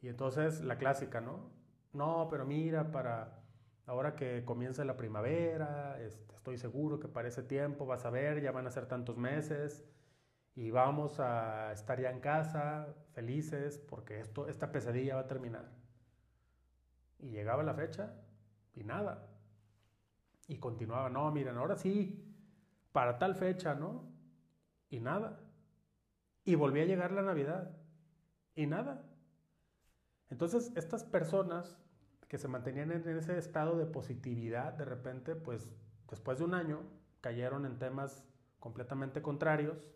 Y 0.00 0.08
entonces 0.08 0.62
la 0.62 0.78
clásica, 0.78 1.20
¿no? 1.20 1.52
No, 1.92 2.26
pero 2.28 2.44
mira, 2.44 2.90
para 2.90 3.45
Ahora 3.86 4.16
que 4.16 4.44
comienza 4.44 4.84
la 4.84 4.96
primavera, 4.96 6.00
este, 6.00 6.34
estoy 6.34 6.58
seguro 6.58 6.98
que 6.98 7.06
para 7.08 7.28
ese 7.28 7.44
tiempo 7.44 7.86
vas 7.86 8.04
a 8.04 8.10
ver, 8.10 8.42
ya 8.42 8.50
van 8.50 8.66
a 8.66 8.70
ser 8.70 8.86
tantos 8.86 9.16
meses 9.16 9.84
y 10.56 10.70
vamos 10.70 11.20
a 11.20 11.72
estar 11.72 12.00
ya 12.00 12.10
en 12.10 12.20
casa, 12.20 12.88
felices, 13.12 13.78
porque 13.78 14.20
esto, 14.20 14.48
esta 14.48 14.72
pesadilla 14.72 15.14
va 15.14 15.22
a 15.22 15.26
terminar. 15.28 15.70
Y 17.18 17.30
llegaba 17.30 17.62
la 17.62 17.74
fecha 17.74 18.14
y 18.74 18.82
nada. 18.82 19.28
Y 20.48 20.58
continuaba, 20.58 21.08
no, 21.08 21.30
miren, 21.30 21.56
ahora 21.56 21.76
sí, 21.76 22.34
para 22.90 23.18
tal 23.18 23.36
fecha, 23.36 23.74
¿no? 23.74 24.12
Y 24.88 24.98
nada. 24.98 25.40
Y 26.44 26.54
volví 26.54 26.80
a 26.80 26.86
llegar 26.86 27.12
la 27.12 27.22
Navidad. 27.22 27.76
Y 28.54 28.66
nada. 28.66 29.04
Entonces, 30.28 30.72
estas 30.74 31.04
personas 31.04 31.78
que 32.28 32.38
se 32.38 32.48
mantenían 32.48 32.90
en 32.90 33.08
ese 33.16 33.38
estado 33.38 33.78
de 33.78 33.86
positividad, 33.86 34.72
de 34.74 34.84
repente, 34.84 35.36
pues 35.36 35.74
después 36.10 36.38
de 36.38 36.44
un 36.44 36.54
año, 36.54 36.80
cayeron 37.20 37.66
en 37.66 37.78
temas 37.78 38.24
completamente 38.58 39.22
contrarios 39.22 39.92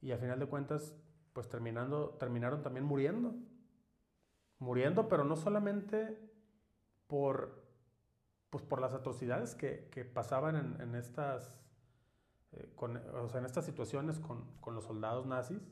y 0.00 0.10
a 0.10 0.18
final 0.18 0.38
de 0.40 0.46
cuentas, 0.46 0.94
pues 1.32 1.48
terminando, 1.48 2.10
terminaron 2.18 2.62
también 2.62 2.84
muriendo. 2.84 3.34
Muriendo, 4.58 5.08
pero 5.08 5.24
no 5.24 5.36
solamente 5.36 6.18
por, 7.06 7.64
pues 8.50 8.64
por 8.64 8.80
las 8.80 8.92
atrocidades 8.92 9.54
que, 9.54 9.88
que 9.90 10.04
pasaban 10.04 10.76
en, 10.80 10.94
estas 10.94 11.60
eh, 12.52 12.72
o 12.78 13.28
sea, 13.28 13.40
en 13.40 13.46
estas 13.46 13.64
situaciones 13.64 14.18
con, 14.18 14.44
con, 14.60 14.74
los 14.74 14.84
soldados 14.84 15.26
nazis, 15.26 15.62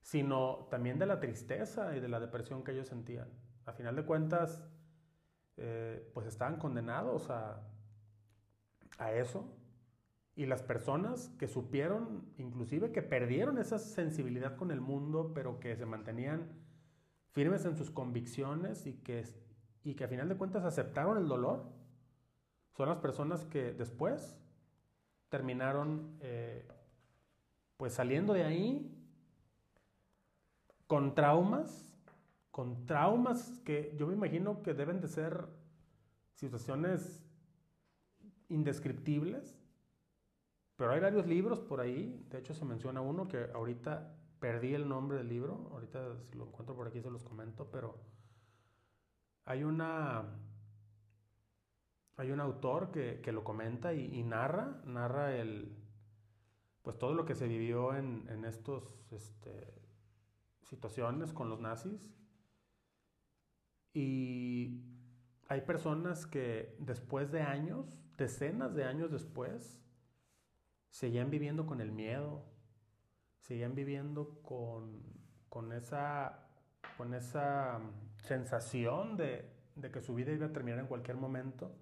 sino 0.00 0.66
también 0.70 0.98
de 0.98 1.06
la 1.06 1.20
tristeza 1.20 1.96
y 1.96 2.00
de 2.00 2.08
la 2.08 2.20
depresión 2.20 2.64
que 2.64 2.72
ellos 2.72 2.88
sentían. 2.88 3.28
A 3.64 3.72
final 3.72 3.96
de 3.96 4.04
cuentas, 4.04 4.62
eh, 5.56 6.10
pues 6.14 6.26
estaban 6.26 6.58
condenados 6.58 7.30
a, 7.30 7.60
a 8.98 9.12
eso. 9.12 9.44
Y 10.34 10.46
las 10.46 10.62
personas 10.62 11.28
que 11.38 11.46
supieron, 11.46 12.24
inclusive 12.38 12.90
que 12.90 13.02
perdieron 13.02 13.58
esa 13.58 13.78
sensibilidad 13.78 14.56
con 14.56 14.70
el 14.70 14.80
mundo, 14.80 15.32
pero 15.34 15.60
que 15.60 15.76
se 15.76 15.84
mantenían 15.84 16.48
firmes 17.32 17.64
en 17.64 17.76
sus 17.76 17.90
convicciones 17.90 18.86
y 18.86 18.94
que, 18.94 19.24
y 19.84 19.94
que 19.94 20.04
a 20.04 20.08
final 20.08 20.28
de 20.28 20.36
cuentas 20.36 20.64
aceptaron 20.64 21.18
el 21.18 21.28
dolor, 21.28 21.64
son 22.76 22.88
las 22.88 22.98
personas 22.98 23.44
que 23.44 23.72
después 23.72 24.38
terminaron 25.28 26.16
eh, 26.20 26.66
pues 27.76 27.94
saliendo 27.94 28.32
de 28.32 28.44
ahí 28.44 28.98
con 30.86 31.14
traumas, 31.14 31.91
con 32.52 32.86
traumas 32.86 33.58
que 33.64 33.92
yo 33.98 34.06
me 34.06 34.12
imagino 34.12 34.62
que 34.62 34.74
deben 34.74 35.00
de 35.00 35.08
ser 35.08 35.48
situaciones 36.34 37.26
indescriptibles, 38.48 39.58
pero 40.76 40.92
hay 40.92 41.00
varios 41.00 41.26
libros 41.26 41.60
por 41.60 41.80
ahí, 41.80 42.24
de 42.30 42.38
hecho 42.38 42.54
se 42.54 42.64
menciona 42.64 43.00
uno 43.00 43.26
que 43.26 43.48
ahorita 43.54 44.14
perdí 44.38 44.74
el 44.74 44.88
nombre 44.88 45.16
del 45.18 45.28
libro, 45.28 45.70
ahorita 45.72 46.20
si 46.24 46.36
lo 46.36 46.46
encuentro 46.46 46.76
por 46.76 46.86
aquí 46.86 47.00
se 47.00 47.10
los 47.10 47.24
comento, 47.24 47.70
pero 47.70 47.98
hay 49.46 49.64
una 49.64 50.24
hay 52.16 52.30
un 52.30 52.40
autor 52.40 52.90
que, 52.92 53.20
que 53.22 53.32
lo 53.32 53.42
comenta 53.42 53.94
y, 53.94 54.22
narra, 54.22 54.82
narra 54.84 55.34
el, 55.34 55.74
pues 56.82 56.98
todo 56.98 57.14
lo 57.14 57.24
que 57.24 57.34
se 57.34 57.48
vivió 57.48 57.94
en, 57.94 58.28
en 58.28 58.44
estos 58.44 59.10
este, 59.10 59.72
situaciones 60.62 61.32
con 61.32 61.48
los 61.48 61.60
nazis. 61.60 62.12
Y 63.94 64.80
hay 65.48 65.60
personas 65.62 66.26
que 66.26 66.74
después 66.78 67.30
de 67.30 67.42
años, 67.42 67.98
decenas 68.16 68.74
de 68.74 68.84
años 68.84 69.10
después, 69.10 69.82
seguían 70.90 71.30
viviendo 71.30 71.66
con 71.66 71.80
el 71.80 71.92
miedo, 71.92 72.44
seguían 73.40 73.74
viviendo 73.74 74.40
con, 74.42 75.02
con, 75.48 75.72
esa, 75.72 76.46
con 76.96 77.14
esa 77.14 77.80
sensación 78.24 79.16
de, 79.16 79.50
de 79.74 79.90
que 79.90 80.00
su 80.00 80.14
vida 80.14 80.32
iba 80.32 80.46
a 80.46 80.52
terminar 80.52 80.80
en 80.80 80.86
cualquier 80.86 81.16
momento. 81.16 81.74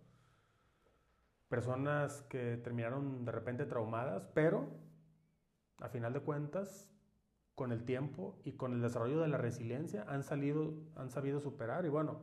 Personas 1.48 2.22
que 2.22 2.56
terminaron 2.56 3.24
de 3.24 3.32
repente 3.32 3.66
traumadas, 3.66 4.28
pero 4.34 4.68
a 5.80 5.88
final 5.88 6.12
de 6.12 6.20
cuentas, 6.20 6.89
con 7.60 7.72
el 7.72 7.84
tiempo 7.84 8.40
y 8.42 8.52
con 8.52 8.72
el 8.72 8.80
desarrollo 8.80 9.20
de 9.20 9.28
la 9.28 9.36
resiliencia, 9.36 10.06
han 10.08 10.22
salido, 10.22 10.72
han 10.96 11.10
sabido 11.10 11.40
superar 11.40 11.84
y 11.84 11.90
bueno, 11.90 12.22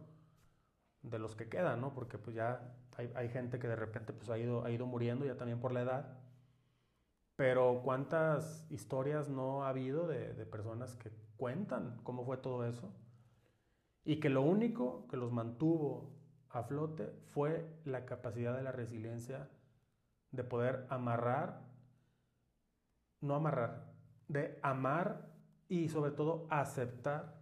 de 1.04 1.19
los 1.19 1.36
que 1.36 1.47
quedan, 1.47 1.80
¿no? 1.80 1.93
Porque 1.93 2.17
pues 2.17 2.36
ya 2.36 2.73
hay, 3.13 3.30
gente 3.30 3.60
que 3.60 3.67
de 3.67 3.76
repente 3.76 4.13
pues 4.13 4.32
ha 4.32 4.39
ido, 4.39 4.65
ha 4.65 4.71
ido 4.71 4.88
muriendo 4.88 5.26
ya 5.26 5.38
también 5.38 5.60
por 5.60 5.73
la 5.73 5.84
edad, 5.84 6.17
pero 7.36 7.82
cuántas 7.84 8.65
historias 8.71 9.30
no 9.30 9.63
ha 9.63 9.69
habido 9.69 10.08
de, 10.08 10.34
de 10.34 10.45
personas 10.47 10.95
que 10.95 11.12
cuentan 11.36 12.00
cómo 12.02 12.26
fue 12.26 12.38
todo 12.38 12.65
eso 12.65 12.91
y 14.04 14.19
que 14.19 14.32
lo 14.32 14.41
único 14.41 15.08
que 15.08 15.17
los 15.17 15.32
mantuvo 15.32 16.15
a 16.50 16.63
flote 16.63 17.13
fue 17.28 17.63
la 17.86 18.06
capacidad 18.06 18.58
de 18.58 18.63
la 18.63 18.71
resiliencia 18.71 19.52
de 20.32 20.43
poder 20.43 20.88
amarrar, 20.89 21.62
no 23.21 23.36
amarrar, 23.36 23.96
de 24.28 24.60
amar 24.62 25.30
y 25.70 25.90
sobre 25.90 26.12
todo 26.12 26.48
aceptar 26.50 27.42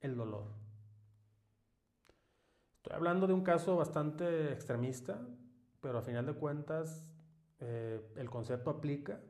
el 0.00 0.16
dolor. 0.16 0.46
Estoy 2.76 2.94
hablando 2.94 3.26
de 3.26 3.32
un 3.32 3.42
caso 3.42 3.76
bastante 3.76 4.52
extremista, 4.52 5.20
pero 5.80 5.98
a 5.98 6.02
final 6.02 6.26
de 6.26 6.34
cuentas 6.34 7.10
eh, 7.58 8.00
el 8.16 8.30
concepto 8.30 8.70
aplica 8.70 9.20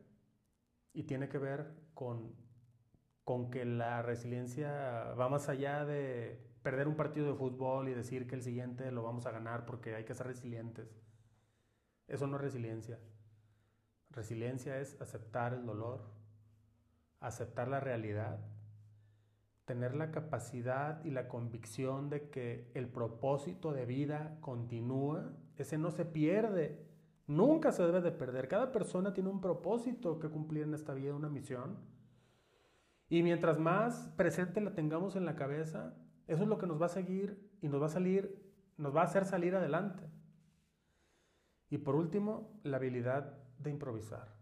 y 0.92 1.04
tiene 1.04 1.28
que 1.28 1.38
ver 1.38 1.72
con, 1.94 2.34
con 3.24 3.50
que 3.50 3.64
la 3.64 4.02
resiliencia 4.02 5.14
va 5.14 5.28
más 5.28 5.48
allá 5.48 5.84
de 5.84 6.46
perder 6.62 6.88
un 6.88 6.96
partido 6.96 7.28
de 7.28 7.38
fútbol 7.38 7.88
y 7.88 7.94
decir 7.94 8.26
que 8.26 8.34
el 8.34 8.42
siguiente 8.42 8.90
lo 8.90 9.02
vamos 9.02 9.24
a 9.26 9.30
ganar 9.30 9.66
porque 9.66 9.94
hay 9.94 10.04
que 10.04 10.14
ser 10.14 10.26
resilientes. 10.26 11.00
Eso 12.08 12.26
no 12.26 12.36
es 12.36 12.42
resiliencia. 12.42 12.98
Resiliencia 14.10 14.80
es 14.80 15.00
aceptar 15.00 15.54
el 15.54 15.64
dolor, 15.64 16.10
aceptar 17.20 17.68
la 17.68 17.80
realidad, 17.80 18.38
tener 19.64 19.94
la 19.94 20.10
capacidad 20.10 21.04
y 21.04 21.10
la 21.10 21.28
convicción 21.28 22.08
de 22.08 22.30
que 22.30 22.70
el 22.74 22.88
propósito 22.88 23.72
de 23.72 23.84
vida 23.84 24.38
continúa, 24.40 25.32
ese 25.56 25.78
no 25.78 25.90
se 25.90 26.04
pierde, 26.04 26.86
nunca 27.26 27.72
se 27.72 27.82
debe 27.82 28.00
de 28.00 28.12
perder. 28.12 28.48
Cada 28.48 28.70
persona 28.72 29.12
tiene 29.12 29.30
un 29.30 29.40
propósito 29.40 30.18
que 30.18 30.28
cumplir 30.28 30.62
en 30.62 30.74
esta 30.74 30.94
vida, 30.94 31.14
una 31.14 31.28
misión. 31.28 31.78
Y 33.08 33.22
mientras 33.22 33.58
más 33.58 34.12
presente 34.16 34.60
la 34.60 34.74
tengamos 34.74 35.16
en 35.16 35.24
la 35.24 35.36
cabeza, 35.36 35.94
eso 36.26 36.42
es 36.42 36.48
lo 36.48 36.58
que 36.58 36.66
nos 36.66 36.80
va 36.80 36.86
a 36.86 36.90
seguir 36.90 37.50
y 37.60 37.68
nos 37.68 37.80
va 37.80 37.86
a 37.86 37.90
salir, 37.90 38.52
nos 38.76 38.94
va 38.94 39.02
a 39.02 39.04
hacer 39.04 39.24
salir 39.24 39.54
adelante. 39.54 40.04
Y 41.70 41.78
por 41.78 41.96
último, 41.96 42.60
la 42.62 42.76
habilidad 42.76 43.38
de 43.58 43.70
improvisar. 43.70 44.34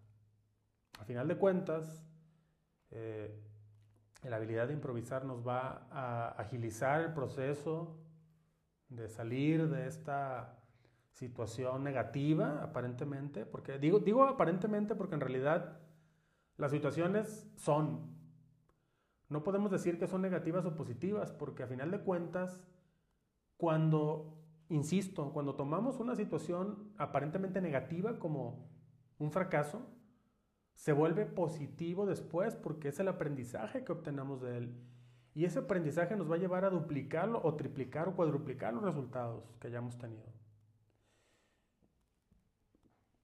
A 0.99 1.05
final 1.05 1.29
de 1.29 1.37
cuentas, 1.37 2.05
eh, 2.95 3.43
la 4.23 4.37
habilidad 4.37 4.69
de 4.69 4.75
improvisar 4.75 5.25
nos 5.25 5.47
va 5.47 5.87
a 5.91 6.29
agilizar 6.39 7.03
el 7.03 7.13
proceso 7.13 7.99
de 8.89 9.09
salir 9.09 9.69
de 9.69 9.87
esta 9.87 10.59
situación 11.13 11.85
negativa, 11.85 12.63
aparentemente, 12.63 13.45
porque 13.47 13.79
digo, 13.79 13.99
digo 13.99 14.25
aparentemente 14.25 14.95
porque 14.95 15.15
en 15.15 15.21
realidad 15.21 15.79
las 16.57 16.71
situaciones 16.71 17.51
son, 17.57 18.17
no 19.29 19.43
podemos 19.43 19.71
decir 19.71 19.99
que 19.99 20.07
son 20.07 20.23
negativas 20.23 20.65
o 20.65 20.75
positivas, 20.75 21.33
porque 21.33 21.65
a 21.65 21.67
final 21.67 21.91
de 21.91 22.01
cuentas, 22.01 22.65
cuando, 23.57 24.39
insisto, 24.69 25.33
cuando 25.33 25.55
tomamos 25.57 26.01
una 26.01 26.17
situación 26.17 26.93
aparentemente 26.97 27.61
negativa 27.61 28.19
como 28.19 28.69
un 29.19 29.31
fracaso, 29.31 29.87
se 30.85 30.93
vuelve 30.93 31.25
positivo 31.25 32.05
después 32.05 32.57
porque 32.57 32.89
es 32.89 33.01
el 33.01 33.09
aprendizaje 33.09 33.85
que 33.85 33.93
obtenemos 33.93 34.43
de 34.43 34.59
él. 34.59 34.75
Y 35.33 35.47
ese 35.47 35.61
aprendizaje 35.61 36.15
nos 36.15 36.31
va 36.31 36.35
a 36.35 36.39
llevar 36.39 36.67
a 36.67 36.69
duplicarlo 36.69 37.41
o 37.43 37.55
triplicar 37.55 38.07
o 38.07 38.15
cuadruplicar 38.15 38.75
los 38.75 38.85
resultados 38.85 39.57
que 39.59 39.69
hayamos 39.69 39.97
tenido. 39.97 40.27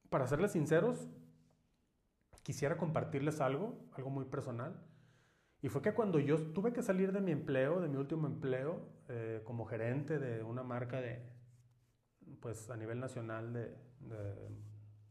Para 0.09 0.25
serles 0.25 0.53
sinceros, 0.53 1.07
quisiera 2.41 2.77
compartirles 2.77 3.39
algo, 3.41 3.77
algo 3.91 4.09
muy 4.09 4.25
personal. 4.25 4.81
Y 5.61 5.69
fue 5.69 5.83
que 5.83 5.93
cuando 5.93 6.17
yo 6.17 6.41
tuve 6.53 6.73
que 6.73 6.81
salir 6.81 7.11
de 7.11 7.21
mi 7.21 7.31
empleo, 7.31 7.79
de 7.79 7.89
mi 7.89 7.97
último 7.97 8.25
empleo, 8.25 8.79
eh, 9.07 9.43
como 9.43 9.67
gerente 9.67 10.17
de 10.17 10.41
una 10.41 10.63
marca 10.63 10.99
de, 10.99 11.21
pues 12.39 12.71
a 12.71 12.75
nivel 12.75 12.99
nacional 12.99 13.53
de, 13.53 13.77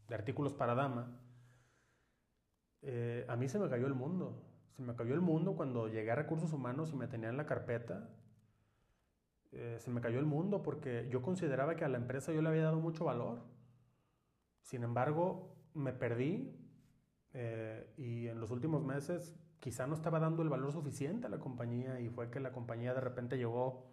de, 0.08 0.14
artículos 0.16 0.52
para 0.52 0.74
dama, 0.74 1.16
eh, 2.82 3.24
a 3.28 3.36
mí 3.36 3.48
se 3.48 3.58
me 3.58 3.68
cayó 3.68 3.86
el 3.86 3.94
mundo. 3.94 4.42
Se 4.76 4.82
me 4.82 4.94
cayó 4.94 5.14
el 5.14 5.20
mundo 5.20 5.56
cuando 5.56 5.88
llegué 5.88 6.10
a 6.10 6.14
recursos 6.14 6.52
humanos 6.52 6.92
y 6.92 6.96
me 6.96 7.06
tenían 7.08 7.32
en 7.32 7.36
la 7.36 7.46
carpeta. 7.46 8.08
eh, 9.52 9.76
se 9.80 9.90
me 9.90 10.00
cayó 10.00 10.18
el 10.18 10.26
mundo 10.26 10.62
porque 10.62 11.08
yo 11.10 11.22
consideraba 11.22 11.74
que 11.76 11.84
a 11.84 11.88
la 11.88 11.98
empresa 11.98 12.32
yo 12.32 12.42
le 12.42 12.48
había 12.48 12.64
dado 12.64 12.80
mucho 12.80 13.04
valor. 13.04 13.42
Sin 14.62 14.82
embargo, 14.84 15.56
me 15.74 15.92
perdí 15.92 16.56
eh, 17.32 17.92
y 17.96 18.28
en 18.28 18.40
los 18.40 18.50
últimos 18.50 18.84
meses 18.84 19.34
quizá 19.60 19.86
no 19.86 19.94
estaba 19.94 20.20
dando 20.20 20.42
el 20.42 20.48
valor 20.48 20.72
suficiente 20.72 21.26
a 21.26 21.30
la 21.30 21.38
compañía 21.38 22.00
y 22.00 22.08
fue 22.08 22.30
que 22.30 22.40
la 22.40 22.52
compañía 22.52 22.94
de 22.94 23.00
repente 23.00 23.36
llegó 23.38 23.92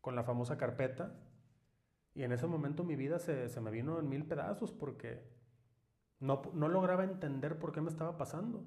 con 0.00 0.16
la 0.16 0.24
famosa 0.24 0.56
carpeta 0.58 1.14
y 2.14 2.22
en 2.24 2.32
ese 2.32 2.46
momento 2.46 2.84
mi 2.84 2.96
vida 2.96 3.18
se, 3.18 3.48
se 3.48 3.60
me 3.60 3.70
vino 3.70 3.98
en 3.98 4.08
mil 4.08 4.24
pedazos 4.26 4.72
porque 4.72 5.22
no, 6.20 6.42
no 6.54 6.68
lograba 6.68 7.04
entender 7.04 7.58
por 7.58 7.72
qué 7.72 7.80
me 7.80 7.90
estaba 7.90 8.16
pasando. 8.16 8.64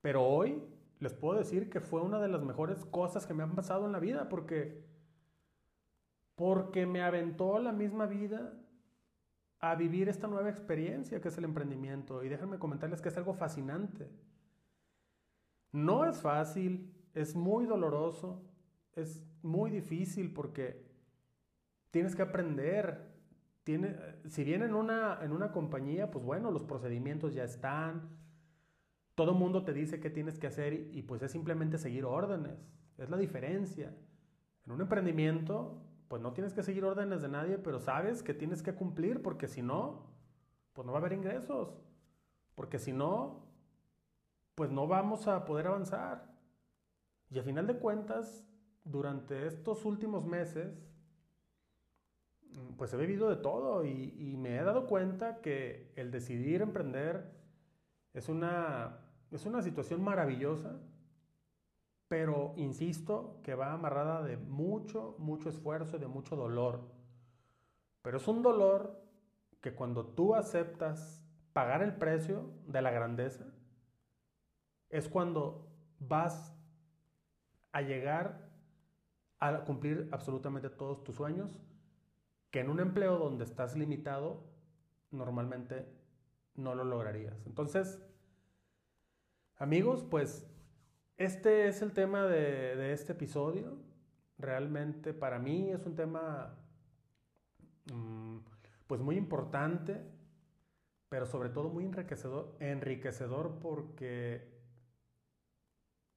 Pero 0.00 0.24
hoy 0.24 0.62
les 1.00 1.14
puedo 1.14 1.38
decir 1.38 1.70
que 1.70 1.80
fue 1.80 2.02
una 2.02 2.20
de 2.20 2.28
las 2.28 2.42
mejores 2.42 2.84
cosas 2.84 3.26
que 3.26 3.34
me 3.34 3.42
han 3.42 3.54
pasado 3.54 3.86
en 3.86 3.92
la 3.92 3.98
vida 3.98 4.28
porque 4.28 4.88
porque 6.40 6.86
me 6.86 7.02
aventó 7.02 7.58
la 7.58 7.70
misma 7.70 8.06
vida 8.06 8.54
a 9.58 9.74
vivir 9.74 10.08
esta 10.08 10.26
nueva 10.26 10.48
experiencia 10.48 11.20
que 11.20 11.28
es 11.28 11.36
el 11.36 11.44
emprendimiento. 11.44 12.24
Y 12.24 12.30
déjenme 12.30 12.58
comentarles 12.58 13.02
que 13.02 13.10
es 13.10 13.16
algo 13.18 13.34
fascinante. 13.34 14.10
No 15.70 16.06
es 16.06 16.22
fácil, 16.22 16.94
es 17.12 17.36
muy 17.36 17.66
doloroso, 17.66 18.42
es 18.94 19.22
muy 19.42 19.70
difícil 19.70 20.32
porque 20.32 20.82
tienes 21.90 22.16
que 22.16 22.22
aprender. 22.22 23.09
Tiene, 23.64 23.96
si 24.28 24.44
bien 24.44 24.62
en 24.62 24.74
una, 24.74 25.18
en 25.22 25.32
una 25.32 25.52
compañía, 25.52 26.10
pues 26.10 26.24
bueno, 26.24 26.50
los 26.50 26.64
procedimientos 26.64 27.34
ya 27.34 27.44
están, 27.44 28.08
todo 29.14 29.34
mundo 29.34 29.64
te 29.64 29.72
dice 29.72 30.00
qué 30.00 30.10
tienes 30.10 30.38
que 30.38 30.46
hacer 30.46 30.72
y, 30.72 30.98
y 30.98 31.02
pues 31.02 31.22
es 31.22 31.30
simplemente 31.30 31.78
seguir 31.78 32.04
órdenes. 32.04 32.58
Es 32.96 33.10
la 33.10 33.16
diferencia. 33.16 33.94
En 34.64 34.72
un 34.72 34.80
emprendimiento, 34.80 35.82
pues 36.08 36.22
no 36.22 36.32
tienes 36.32 36.52
que 36.52 36.62
seguir 36.62 36.84
órdenes 36.84 37.22
de 37.22 37.28
nadie, 37.28 37.58
pero 37.58 37.80
sabes 37.80 38.22
que 38.22 38.34
tienes 38.34 38.62
que 38.62 38.74
cumplir 38.74 39.22
porque 39.22 39.46
si 39.46 39.62
no, 39.62 40.10
pues 40.72 40.86
no 40.86 40.92
va 40.92 40.98
a 40.98 41.00
haber 41.00 41.12
ingresos. 41.12 41.80
Porque 42.54 42.78
si 42.78 42.92
no, 42.92 43.46
pues 44.54 44.70
no 44.70 44.86
vamos 44.86 45.28
a 45.28 45.44
poder 45.44 45.68
avanzar. 45.68 46.30
Y 47.30 47.38
a 47.38 47.42
final 47.42 47.66
de 47.66 47.78
cuentas, 47.78 48.44
durante 48.84 49.46
estos 49.46 49.84
últimos 49.84 50.26
meses, 50.26 50.89
pues 52.76 52.92
he 52.92 52.96
vivido 52.96 53.28
de 53.28 53.36
todo 53.36 53.84
y, 53.84 54.14
y 54.18 54.36
me 54.36 54.56
he 54.56 54.62
dado 54.62 54.86
cuenta 54.86 55.40
que 55.40 55.92
el 55.96 56.10
decidir 56.10 56.62
emprender 56.62 57.32
es 58.14 58.28
una, 58.28 58.98
es 59.30 59.46
una 59.46 59.62
situación 59.62 60.02
maravillosa 60.02 60.80
pero 62.10 62.54
insisto 62.56 63.40
que 63.44 63.54
va 63.54 63.72
amarrada 63.72 64.24
de 64.24 64.36
mucho, 64.36 65.14
mucho 65.18 65.48
esfuerzo 65.48 65.96
y 65.96 66.00
de 66.00 66.08
mucho 66.08 66.34
dolor. 66.34 66.90
Pero 68.02 68.16
es 68.16 68.26
un 68.26 68.42
dolor 68.42 69.00
que 69.60 69.76
cuando 69.76 70.04
tú 70.04 70.34
aceptas 70.34 71.24
pagar 71.52 71.84
el 71.84 71.94
precio 71.94 72.50
de 72.66 72.82
la 72.82 72.90
grandeza, 72.90 73.44
es 74.88 75.08
cuando 75.08 75.70
vas 76.00 76.52
a 77.70 77.80
llegar 77.80 78.50
a 79.38 79.60
cumplir 79.60 80.08
absolutamente 80.10 80.68
todos 80.68 81.04
tus 81.04 81.14
sueños, 81.14 81.60
que 82.50 82.60
en 82.60 82.70
un 82.70 82.80
empleo 82.80 83.18
donde 83.18 83.44
estás 83.44 83.76
limitado, 83.76 84.44
normalmente 85.10 85.86
no 86.54 86.74
lo 86.74 86.84
lograrías. 86.84 87.46
Entonces, 87.46 88.02
amigos, 89.56 90.04
pues 90.08 90.46
este 91.16 91.68
es 91.68 91.82
el 91.82 91.92
tema 91.92 92.26
de, 92.26 92.92
este 92.92 93.12
episodio. 93.12 93.78
Realmente 94.38 95.12
para 95.12 95.38
mí 95.38 95.70
es 95.70 95.84
un 95.86 95.94
tema 95.94 96.56
mm, 97.92 98.38
pues 98.86 99.00
muy 99.00 99.16
importante, 99.16 100.02
pero 101.08 101.26
sobre 101.26 101.50
todo 101.50 101.68
muy 101.68 101.84
enriquecedor, 101.84 102.56
enriquecedor 102.58 103.58
porque, 103.60 104.48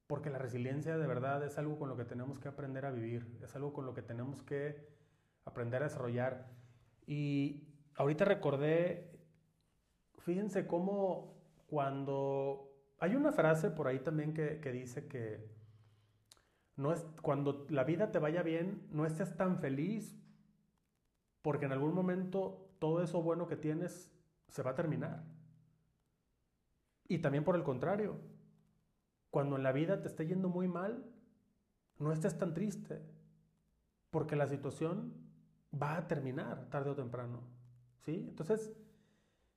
porque 0.08 0.30
la 0.30 0.38
resiliencia 0.38 0.98
de 0.98 1.06
verdad 1.06 1.44
es 1.44 1.58
algo 1.58 1.78
con 1.78 1.90
lo 1.90 1.98
que 1.98 2.06
tenemos 2.06 2.40
que 2.40 2.48
aprender 2.48 2.86
a 2.86 2.92
vivir, 2.92 3.40
es 3.44 3.56
algo 3.56 3.74
con 3.74 3.86
lo 3.86 3.94
que 3.94 4.04
tenemos 4.04 4.42
que 4.42 4.93
aprender 5.46 5.82
a 5.82 5.86
desarrollar. 5.86 6.50
Y 7.06 7.68
ahorita 7.96 8.26
recordé, 8.26 9.20
fíjense 10.20 10.68
cómo 10.68 11.42
cuando 11.68 12.74
hay 13.00 13.16
una 13.16 13.32
frase 13.32 13.70
por 13.72 13.88
ahí 13.88 14.00
también 14.00 14.34
que, 14.34 14.60
dice 14.72 15.08
que 15.08 15.52
no 16.76 16.94
es, 16.94 17.06
cuando 17.22 17.66
la 17.70 17.84
vida 17.84 18.12
te 18.12 18.20
vaya 18.20 18.44
bien, 18.44 18.88
no 18.92 19.06
estés 19.06 19.36
tan 19.36 19.60
feliz 19.60 20.18
porque 21.42 21.66
en 21.66 21.74
algún 21.74 21.94
momento 21.94 22.74
todo 22.80 23.04
eso 23.04 23.22
bueno 23.22 23.48
que 23.48 23.58
tienes 23.58 24.12
se 24.48 24.64
va 24.64 24.72
a 24.72 24.76
terminar. 24.76 25.24
Y 27.08 27.20
también 27.20 27.44
por 27.44 27.56
el 27.56 27.64
contrario, 27.64 28.20
cuando 29.30 29.58
en 29.58 29.64
la 29.64 29.72
vida 29.72 30.02
te 30.02 30.08
esté 30.08 30.26
yendo 30.26 30.48
muy 30.48 30.68
mal, 30.68 31.06
no 32.00 32.12
estés 32.12 32.38
tan 32.38 32.54
triste, 32.54 33.02
porque 34.10 34.36
la 34.36 34.48
situación 34.48 35.23
va 35.82 35.98
a 35.98 36.08
terminar 36.08 36.70
tarde 36.70 36.90
o 36.90 36.96
temprano. 36.96 37.40
¿Sí? 38.06 38.26
Entonces, 38.30 38.74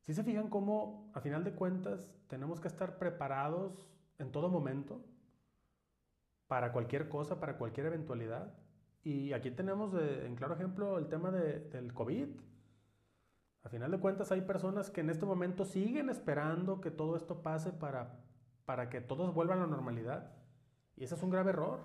si 0.01 0.15
se 0.15 0.23
fijan 0.23 0.49
cómo, 0.49 1.11
a 1.15 1.21
final 1.21 1.45
de 1.45 1.53
cuentas, 1.53 2.15
tenemos 2.29 2.61
que 2.61 2.69
estar 2.69 2.99
preparados 2.99 3.87
en 4.19 4.31
todo 4.31 4.49
momento 4.49 5.05
para 6.47 6.73
cualquier 6.73 7.09
cosa, 7.09 7.41
para 7.41 7.59
cualquier 7.59 7.87
eventualidad. 7.87 8.55
Y 9.03 9.33
aquí 9.33 9.51
tenemos 9.51 9.95
en 9.95 10.35
claro 10.37 10.55
ejemplo 10.55 10.99
el 10.99 11.09
tema 11.09 11.31
del 11.31 11.93
COVID. 11.93 12.29
A 13.63 13.69
final 13.69 13.91
de 13.91 13.99
cuentas 13.99 14.31
hay 14.31 14.43
personas 14.43 14.91
que 14.91 15.01
en 15.01 15.11
este 15.11 15.27
momento 15.27 15.65
siguen 15.65 16.09
esperando 16.09 16.81
que 16.81 16.93
todo 16.93 17.17
esto 17.17 17.43
pase 17.43 17.73
para, 17.73 18.21
para 18.65 18.89
que 18.91 19.01
todos 19.01 19.35
vuelvan 19.35 19.59
a 19.59 19.63
la 19.63 19.67
normalidad. 19.67 20.33
Y 20.97 21.05
ese 21.05 21.17
es 21.17 21.23
un 21.23 21.31
grave 21.31 21.51
error. 21.51 21.81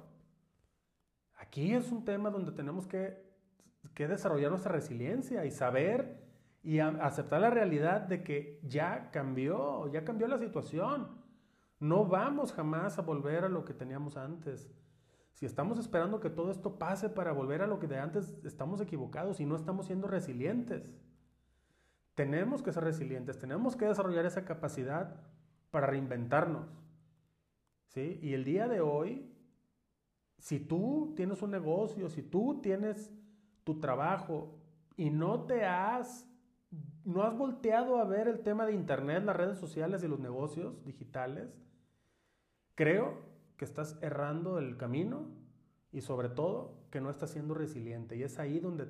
Aquí 1.38 1.74
es 1.74 1.92
un 1.92 2.06
tema 2.06 2.30
donde 2.30 2.52
tenemos 2.52 2.86
que, 2.86 3.31
que 3.94 4.08
desarrollar 4.08 4.52
nuestra 4.52 4.72
resiliencia 4.72 5.46
y 5.46 5.52
saber 5.52 6.22
y 6.64 6.80
aceptar 6.80 7.42
la 7.42 7.50
realidad 7.50 8.02
de 8.02 8.24
que 8.24 8.60
ya 8.64 9.10
cambió, 9.12 9.92
ya 9.92 10.04
cambió 10.04 10.28
la 10.28 10.38
situación. 10.38 11.10
No 11.80 12.06
vamos 12.06 12.54
jamás 12.54 13.00
a 13.00 13.02
volver 13.02 13.44
a 13.44 13.50
lo 13.50 13.66
que 13.66 13.74
teníamos 13.74 14.16
antes. 14.16 14.72
Si 15.34 15.46
estamos 15.46 15.80
esperando 15.80 16.20
que 16.20 16.30
todo 16.30 16.52
esto 16.52 16.78
pase 16.78 17.10
para 17.10 17.32
volver 17.32 17.64
a 17.64 17.68
lo 17.68 17.80
que 17.80 17.88
de 17.88 17.98
antes, 17.98 18.38
estamos 18.44 18.80
equivocados 18.82 19.40
y 19.40 19.46
no 19.46 19.56
estamos 19.56 19.88
siendo 19.88 20.08
resilientes. 20.08 20.92
Tenemos 22.14 22.62
que 22.62 22.72
ser 22.72 22.84
resilientes, 22.84 23.40
tenemos 23.40 23.76
que 23.76 23.86
desarrollar 23.86 24.26
esa 24.26 24.46
capacidad 24.46 25.16
para 25.72 25.88
reinventarnos. 25.88 26.68
¿Sí? 27.88 28.20
Y 28.22 28.34
el 28.36 28.44
día 28.44 28.68
de 28.68 28.82
hoy, 28.82 29.34
si 30.38 30.60
tú 30.60 31.14
tienes 31.16 31.42
un 31.42 31.52
negocio, 31.52 32.10
si 32.10 32.22
tú 32.22 32.62
tienes 32.62 33.12
trabajo 33.80 34.60
y 34.98 35.10
no 35.10 35.46
te 35.46 35.66
has 35.66 36.32
¿No 37.04 37.24
has 37.24 37.38
volteado 37.38 37.98
a 37.98 38.06
ver 38.06 38.28
el 38.28 38.42
tema 38.42 38.66
de 38.66 38.74
Internet, 38.74 39.24
las 39.24 39.36
redes 39.36 39.58
sociales 39.58 40.04
y 40.04 40.08
los 40.08 40.20
negocios 40.20 40.86
digitales? 40.86 41.50
Creo 42.76 43.26
que 43.58 43.66
estás 43.66 43.98
errando 44.02 44.58
el 44.58 44.78
camino 44.78 45.28
y 45.92 46.02
sobre 46.02 46.30
todo 46.30 46.86
que 46.90 47.02
no 47.02 47.10
estás 47.10 47.32
siendo 47.32 47.56
resiliente. 47.56 48.16
Y 48.16 48.24
es 48.24 48.40
ahí 48.40 48.60
donde 48.60 48.88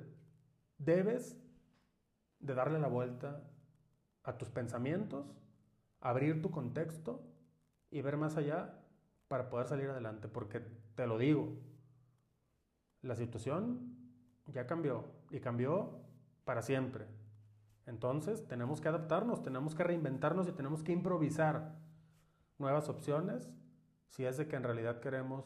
debes 0.78 1.36
de 2.38 2.54
darle 2.54 2.78
la 2.78 2.88
vuelta 2.88 3.42
a 4.22 4.38
tus 4.38 4.50
pensamientos, 4.50 5.26
abrir 6.00 6.40
tu 6.42 6.50
contexto 6.50 7.24
y 7.90 8.02
ver 8.02 8.16
más 8.16 8.36
allá 8.36 8.78
para 9.26 9.48
poder 9.48 9.66
salir 9.66 9.88
adelante. 9.88 10.28
Porque 10.28 10.60
te 10.94 11.06
lo 11.06 11.18
digo, 11.18 11.56
la 13.00 13.16
situación 13.16 14.01
ya 14.46 14.66
cambió 14.66 15.04
y 15.30 15.40
cambió 15.40 16.00
para 16.44 16.62
siempre. 16.62 17.06
Entonces 17.86 18.46
tenemos 18.46 18.80
que 18.80 18.88
adaptarnos, 18.88 19.42
tenemos 19.42 19.74
que 19.74 19.84
reinventarnos 19.84 20.48
y 20.48 20.52
tenemos 20.52 20.82
que 20.82 20.92
improvisar 20.92 21.76
nuevas 22.58 22.88
opciones 22.88 23.50
si 24.08 24.24
es 24.24 24.36
de 24.36 24.46
que 24.46 24.56
en 24.56 24.62
realidad 24.62 25.00
queremos 25.00 25.44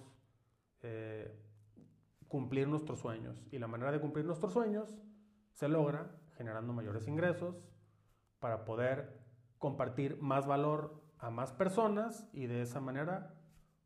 eh, 0.83 1.35
cumplir 2.29 2.69
nuestros 2.69 3.01
sueños. 3.01 3.43
Y 3.51 3.59
la 3.59 3.69
manera 3.69 3.93
de 3.93 4.01
cumplir 4.01 4.25
nuestros 4.25 4.53
sueños 4.53 4.99
se 5.53 5.69
logra 5.69 6.11
generando 6.37 6.73
mayores 6.73 7.09
ingresos 7.09 7.57
para 8.39 8.65
poder 8.65 9.19
compartir 9.59 10.21
más 10.21 10.47
valor 10.47 11.03
a 11.19 11.31
más 11.31 11.53
personas 11.53 12.29
y 12.33 12.47
de 12.47 12.63
esa 12.63 12.81
manera 12.81 13.35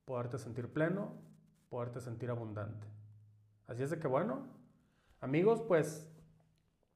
poderte 0.04 0.38
sentir 0.38 0.72
pleno, 0.72 1.14
poderte 1.68 2.00
sentir 2.00 2.30
abundante. 2.30 2.88
Así 3.68 3.84
es 3.84 3.90
de 3.90 4.00
que 4.00 4.08
bueno, 4.08 4.48
amigos, 5.20 5.62
pues 5.62 6.06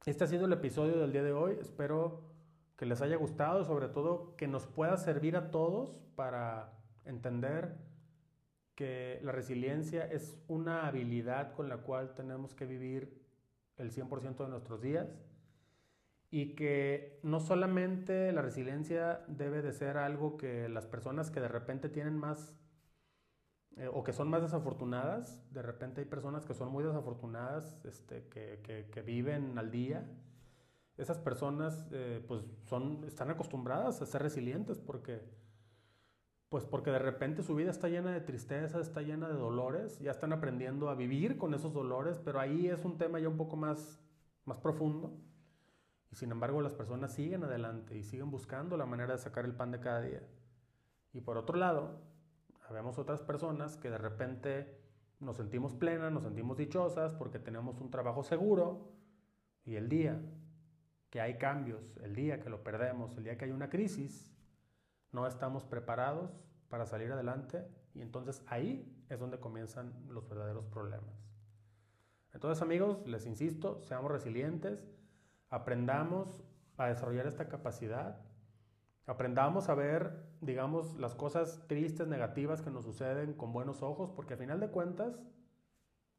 este 0.05 0.23
ha 0.23 0.27
sido 0.27 0.45
el 0.45 0.53
episodio 0.53 0.97
del 0.97 1.11
día 1.11 1.23
de 1.23 1.33
hoy. 1.33 1.57
Espero 1.59 2.21
que 2.75 2.85
les 2.85 3.01
haya 3.01 3.15
gustado, 3.15 3.63
sobre 3.63 3.87
todo 3.87 4.35
que 4.35 4.47
nos 4.47 4.67
pueda 4.67 4.97
servir 4.97 5.37
a 5.37 5.51
todos 5.51 5.95
para 6.15 6.73
entender 7.05 7.77
que 8.75 9.19
la 9.23 9.31
resiliencia 9.31 10.05
es 10.05 10.37
una 10.47 10.87
habilidad 10.87 11.53
con 11.53 11.69
la 11.69 11.77
cual 11.77 12.13
tenemos 12.13 12.53
que 12.53 12.65
vivir 12.65 13.21
el 13.77 13.91
100% 13.91 14.37
de 14.37 14.49
nuestros 14.49 14.81
días 14.81 15.15
y 16.29 16.55
que 16.55 17.19
no 17.23 17.39
solamente 17.39 18.31
la 18.33 18.41
resiliencia 18.41 19.23
debe 19.27 19.61
de 19.61 19.71
ser 19.71 19.97
algo 19.97 20.35
que 20.35 20.67
las 20.67 20.85
personas 20.85 21.31
que 21.31 21.39
de 21.39 21.47
repente 21.47 21.87
tienen 21.87 22.17
más 22.17 22.53
eh, 23.77 23.89
o 23.91 24.03
que 24.03 24.13
son 24.13 24.29
más 24.29 24.41
desafortunadas, 24.41 25.43
de 25.51 25.61
repente 25.61 25.99
hay 25.99 26.07
personas 26.07 26.45
que 26.45 26.53
son 26.53 26.71
muy 26.71 26.83
desafortunadas, 26.83 27.77
este, 27.83 28.25
que, 28.29 28.87
que, 28.89 29.01
viven 29.01 29.57
al 29.59 29.69
día, 29.69 30.09
esas 30.95 31.17
personas 31.17 31.85
eh, 31.91 32.23
pues 32.25 32.41
son, 32.63 33.03
están 33.03 33.29
acostumbradas 33.31 34.01
a 34.01 34.05
ser 34.05 34.21
resilientes 34.21 34.79
porque, 34.79 35.21
pues 36.47 36.63
porque 36.63 36.89
de 36.89 36.99
repente 36.99 37.43
su 37.43 37.53
vida 37.53 37.69
está 37.69 37.89
llena 37.89 38.13
de 38.13 38.21
tristeza, 38.21 38.79
está 38.79 39.01
llena 39.01 39.27
de 39.27 39.33
dolores, 39.33 39.99
ya 39.99 40.11
están 40.11 40.31
aprendiendo 40.31 40.87
a 40.87 40.95
vivir 40.95 41.37
con 41.37 41.53
esos 41.53 41.73
dolores, 41.73 42.17
pero 42.23 42.39
ahí 42.39 42.67
es 42.67 42.85
un 42.85 42.97
tema 42.97 43.19
ya 43.19 43.27
un 43.27 43.35
poco 43.35 43.57
más, 43.57 43.99
más 44.45 44.57
profundo. 44.57 45.17
Y 46.13 46.15
sin 46.15 46.31
embargo 46.31 46.61
las 46.61 46.73
personas 46.73 47.11
siguen 47.11 47.43
adelante 47.43 47.97
y 47.97 48.03
siguen 48.03 48.31
buscando 48.31 48.77
la 48.77 48.85
manera 48.85 49.11
de 49.15 49.19
sacar 49.19 49.43
el 49.43 49.53
pan 49.53 49.71
de 49.71 49.81
cada 49.81 49.99
día. 49.99 50.23
Y 51.11 51.19
por 51.19 51.37
otro 51.37 51.57
lado, 51.57 52.14
Habemos 52.67 52.97
otras 52.97 53.21
personas 53.21 53.77
que 53.77 53.89
de 53.89 53.97
repente 53.97 54.79
nos 55.19 55.37
sentimos 55.37 55.75
plenas, 55.75 56.11
nos 56.11 56.23
sentimos 56.23 56.57
dichosas 56.57 57.13
porque 57.13 57.39
tenemos 57.39 57.79
un 57.79 57.91
trabajo 57.91 58.23
seguro 58.23 58.91
y 59.63 59.75
el 59.75 59.87
día 59.87 60.21
que 61.09 61.21
hay 61.21 61.37
cambios, 61.37 61.97
el 62.03 62.15
día 62.15 62.39
que 62.39 62.49
lo 62.49 62.63
perdemos, 62.63 63.15
el 63.17 63.23
día 63.23 63.37
que 63.37 63.45
hay 63.45 63.51
una 63.51 63.69
crisis, 63.69 64.33
no 65.11 65.27
estamos 65.27 65.63
preparados 65.63 66.31
para 66.69 66.85
salir 66.85 67.11
adelante 67.11 67.65
y 67.93 68.01
entonces 68.01 68.43
ahí 68.47 69.05
es 69.09 69.19
donde 69.19 69.39
comienzan 69.39 69.93
los 70.09 70.27
verdaderos 70.27 70.65
problemas. 70.65 71.25
Entonces 72.33 72.61
amigos, 72.61 73.07
les 73.07 73.25
insisto, 73.25 73.81
seamos 73.83 74.11
resilientes, 74.11 74.85
aprendamos 75.49 76.43
a 76.77 76.87
desarrollar 76.87 77.27
esta 77.27 77.47
capacidad 77.47 78.19
Aprendamos 79.07 79.69
a 79.69 79.75
ver, 79.75 80.23
digamos, 80.41 80.95
las 80.95 81.13
cosas 81.13 81.63
tristes, 81.67 82.07
negativas 82.07 82.61
que 82.61 82.71
nos 82.71 82.85
suceden 82.85 83.33
con 83.33 83.53
buenos 83.53 83.83
ojos, 83.83 84.11
porque 84.11 84.33
a 84.33 84.37
final 84.37 84.59
de 84.59 84.69
cuentas, 84.69 85.21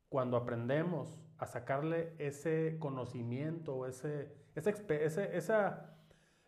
cuando 0.08 0.36
aprendemos 0.36 1.20
a 1.38 1.46
sacarle 1.46 2.14
ese 2.18 2.76
conocimiento, 2.78 3.86
ese, 3.86 4.36
ese, 4.54 5.36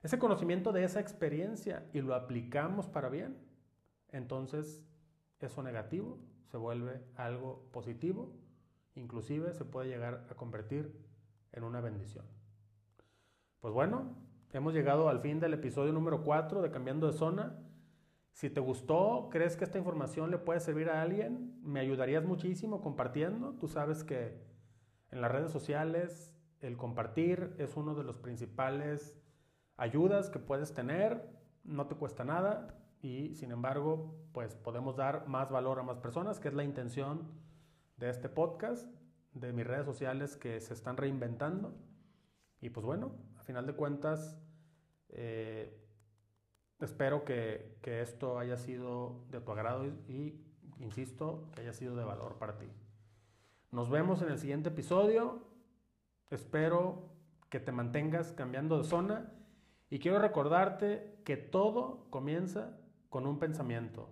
ese 0.03 0.19
conocimiento 0.19 0.73
de 0.73 0.85
esa 0.85 1.01
experiencia 1.01 1.89
y 1.93 2.01
lo 2.03 2.15
aplicamos 2.15 2.87
para 2.87 3.09
bien, 3.09 3.37
entonces 4.11 4.81
eso 5.41 5.63
negativo 5.63 6.19
se 6.45 6.57
vuelve 6.57 7.03
algo 7.17 7.69
positivo, 7.73 8.33
inclusive 8.95 9.53
se 9.55 9.65
puede 9.65 9.89
llegar 9.89 10.27
a 10.31 10.35
convertir 10.35 11.05
en 11.53 11.65
una 11.65 11.81
bendición. 11.81 12.25
Pues 13.61 13.75
bueno, 13.75 14.17
Hemos 14.51 14.73
llegado 14.73 15.11
al 15.11 15.21
fin 15.21 15.41
del 15.41 15.53
episodio 15.53 15.93
número 15.93 16.25
4 16.25 16.63
de 16.63 16.71
Cambiando 16.71 17.07
de 17.07 17.13
Zona. 17.13 17.59
Si 18.33 18.49
te 18.49 18.61
gustó, 18.61 19.29
crees 19.31 19.59
que 19.59 19.65
esta 19.65 19.77
información 19.77 20.31
le 20.31 20.39
puede 20.39 20.59
servir 20.61 20.89
a 20.89 21.03
alguien, 21.03 21.61
me 21.63 21.81
ayudarías 21.81 22.25
muchísimo 22.25 22.81
compartiendo. 22.81 23.53
Tú 23.61 23.69
sabes 23.69 24.05
que 24.05 24.41
en 25.11 25.21
las 25.21 25.31
redes 25.31 25.51
sociales 25.51 26.33
el 26.61 26.79
compartir 26.79 27.55
es 27.59 27.77
uno 27.77 27.95
de 27.95 28.05
los 28.05 28.17
principales 28.17 29.21
ayudas 29.77 30.31
que 30.31 30.39
puedes 30.39 30.73
tener, 30.73 31.29
no 31.63 31.87
te 31.87 31.97
cuesta 31.97 32.25
nada 32.25 32.75
y 33.03 33.35
sin 33.35 33.53
embargo, 33.53 34.15
pues 34.33 34.57
podemos 34.57 34.97
dar 34.97 35.29
más 35.29 35.51
valor 35.51 35.79
a 35.79 35.83
más 35.83 35.99
personas, 35.99 36.41
que 36.41 36.49
es 36.49 36.55
la 36.55 36.65
intención 36.65 37.29
de 37.99 38.09
este 38.09 38.31
podcast, 38.31 38.91
de 39.35 39.53
mis 39.53 39.67
redes 39.67 39.85
sociales 39.85 40.39
que 40.39 40.59
se 40.61 40.73
están 40.73 40.97
reinventando. 40.97 41.75
Y 42.63 42.71
pues 42.71 42.87
bueno, 42.87 43.13
final 43.49 43.67
de 43.67 43.73
cuentas, 43.73 44.39
eh, 45.09 45.75
espero 46.81 47.25
que, 47.25 47.79
esto 47.83 48.39
haya 48.39 48.59
sido 48.59 49.25
de 49.31 49.41
tu 49.41 49.53
agrado 49.53 49.87
y, 49.87 50.39
insisto, 50.81 51.49
que 51.55 51.63
haya 51.63 51.73
sido 51.73 51.97
de 51.97 52.05
valor 52.05 52.37
para 52.37 52.59
ti. 52.59 52.67
Nos 53.71 53.89
vemos 53.89 54.21
en 54.21 54.29
el 54.29 54.39
siguiente 54.39 54.69
episodio. 54.69 55.47
Espero 56.29 57.09
que 57.49 57.59
te 57.59 57.73
mantengas 57.73 58.33
cambiando 58.33 58.77
de 58.77 58.85
zona 58.85 59.33
y 59.89 59.99
quiero 59.99 60.19
recordarte 60.19 61.19
que 61.25 61.39
todo 61.39 62.07
comienza 62.11 62.79
con 63.09 63.27
un 63.27 63.39
pensamiento. 63.39 64.11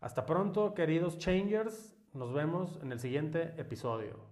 Hasta 0.00 0.26
pronto, 0.26 0.74
queridos 0.74 1.16
changers. 1.16 1.96
Nos 2.12 2.32
vemos 2.32 2.80
en 2.82 2.90
el 2.90 2.98
siguiente 2.98 3.54
episodio. 3.56 4.31